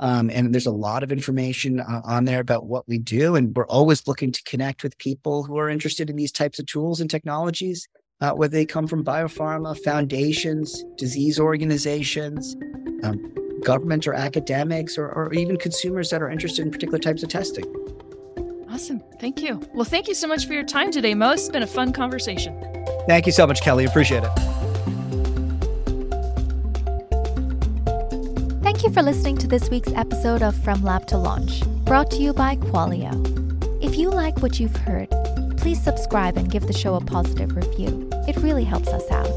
Um, 0.00 0.28
and 0.30 0.54
there's 0.54 0.66
a 0.66 0.72
lot 0.72 1.02
of 1.02 1.12
information 1.12 1.80
uh, 1.80 2.00
on 2.04 2.24
there 2.24 2.40
about 2.40 2.66
what 2.66 2.88
we 2.88 2.98
do. 2.98 3.36
And 3.36 3.54
we're 3.54 3.66
always 3.66 4.08
looking 4.08 4.32
to 4.32 4.42
connect 4.44 4.82
with 4.82 4.96
people 4.98 5.44
who 5.44 5.58
are 5.58 5.68
interested 5.68 6.08
in 6.08 6.16
these 6.16 6.32
types 6.32 6.58
of 6.58 6.64
tools 6.66 7.02
and 7.02 7.10
technologies, 7.10 7.86
uh, 8.20 8.32
whether 8.32 8.52
they 8.52 8.66
come 8.66 8.86
from 8.86 9.04
biopharma, 9.04 9.78
foundations, 9.82 10.84
disease 10.96 11.40
organizations, 11.40 12.56
um, 13.02 13.32
government 13.64 14.06
or 14.06 14.14
academics, 14.14 14.98
or, 14.98 15.10
or 15.12 15.32
even 15.32 15.56
consumers 15.56 16.10
that 16.10 16.22
are 16.22 16.30
interested 16.30 16.64
in 16.64 16.70
particular 16.70 16.98
types 16.98 17.22
of 17.22 17.28
testing. 17.28 17.64
Awesome. 18.70 19.02
Thank 19.20 19.42
you. 19.42 19.60
Well, 19.74 19.84
thank 19.84 20.08
you 20.08 20.14
so 20.14 20.26
much 20.28 20.46
for 20.46 20.52
your 20.52 20.64
time 20.64 20.90
today, 20.90 21.14
Mo. 21.14 21.30
It's 21.32 21.48
been 21.48 21.62
a 21.62 21.66
fun 21.66 21.92
conversation. 21.92 22.58
Thank 23.08 23.26
you 23.26 23.32
so 23.32 23.46
much, 23.46 23.62
Kelly. 23.62 23.84
Appreciate 23.84 24.22
it. 24.24 24.30
Thank 28.62 28.84
you 28.84 28.90
for 28.92 29.02
listening 29.02 29.36
to 29.38 29.46
this 29.46 29.68
week's 29.68 29.92
episode 29.92 30.42
of 30.42 30.54
From 30.56 30.82
Lab 30.82 31.06
to 31.08 31.18
Launch, 31.18 31.62
brought 31.84 32.10
to 32.12 32.18
you 32.18 32.32
by 32.32 32.56
Qualio. 32.56 33.12
If 33.82 33.96
you 33.96 34.10
like 34.10 34.38
what 34.40 34.60
you've 34.60 34.76
heard, 34.76 35.08
please 35.70 35.84
subscribe 35.84 36.36
and 36.36 36.50
give 36.50 36.66
the 36.66 36.72
show 36.72 36.96
a 36.96 37.00
positive 37.00 37.54
review. 37.54 38.10
It 38.26 38.36
really 38.38 38.64
helps 38.64 38.88
us 38.88 39.08
out. 39.12 39.28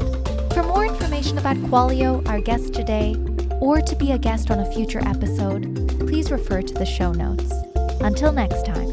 For 0.52 0.64
more 0.64 0.84
information 0.84 1.38
about 1.38 1.54
Qualio, 1.58 2.28
our 2.28 2.40
guest 2.40 2.74
today, 2.74 3.14
or 3.60 3.80
to 3.80 3.94
be 3.94 4.10
a 4.10 4.18
guest 4.18 4.50
on 4.50 4.58
a 4.58 4.72
future 4.72 4.98
episode, 5.06 5.62
please 6.00 6.32
refer 6.32 6.60
to 6.60 6.74
the 6.74 6.84
show 6.84 7.12
notes. 7.12 7.52
Until 8.00 8.32
next 8.32 8.66
time. 8.66 8.83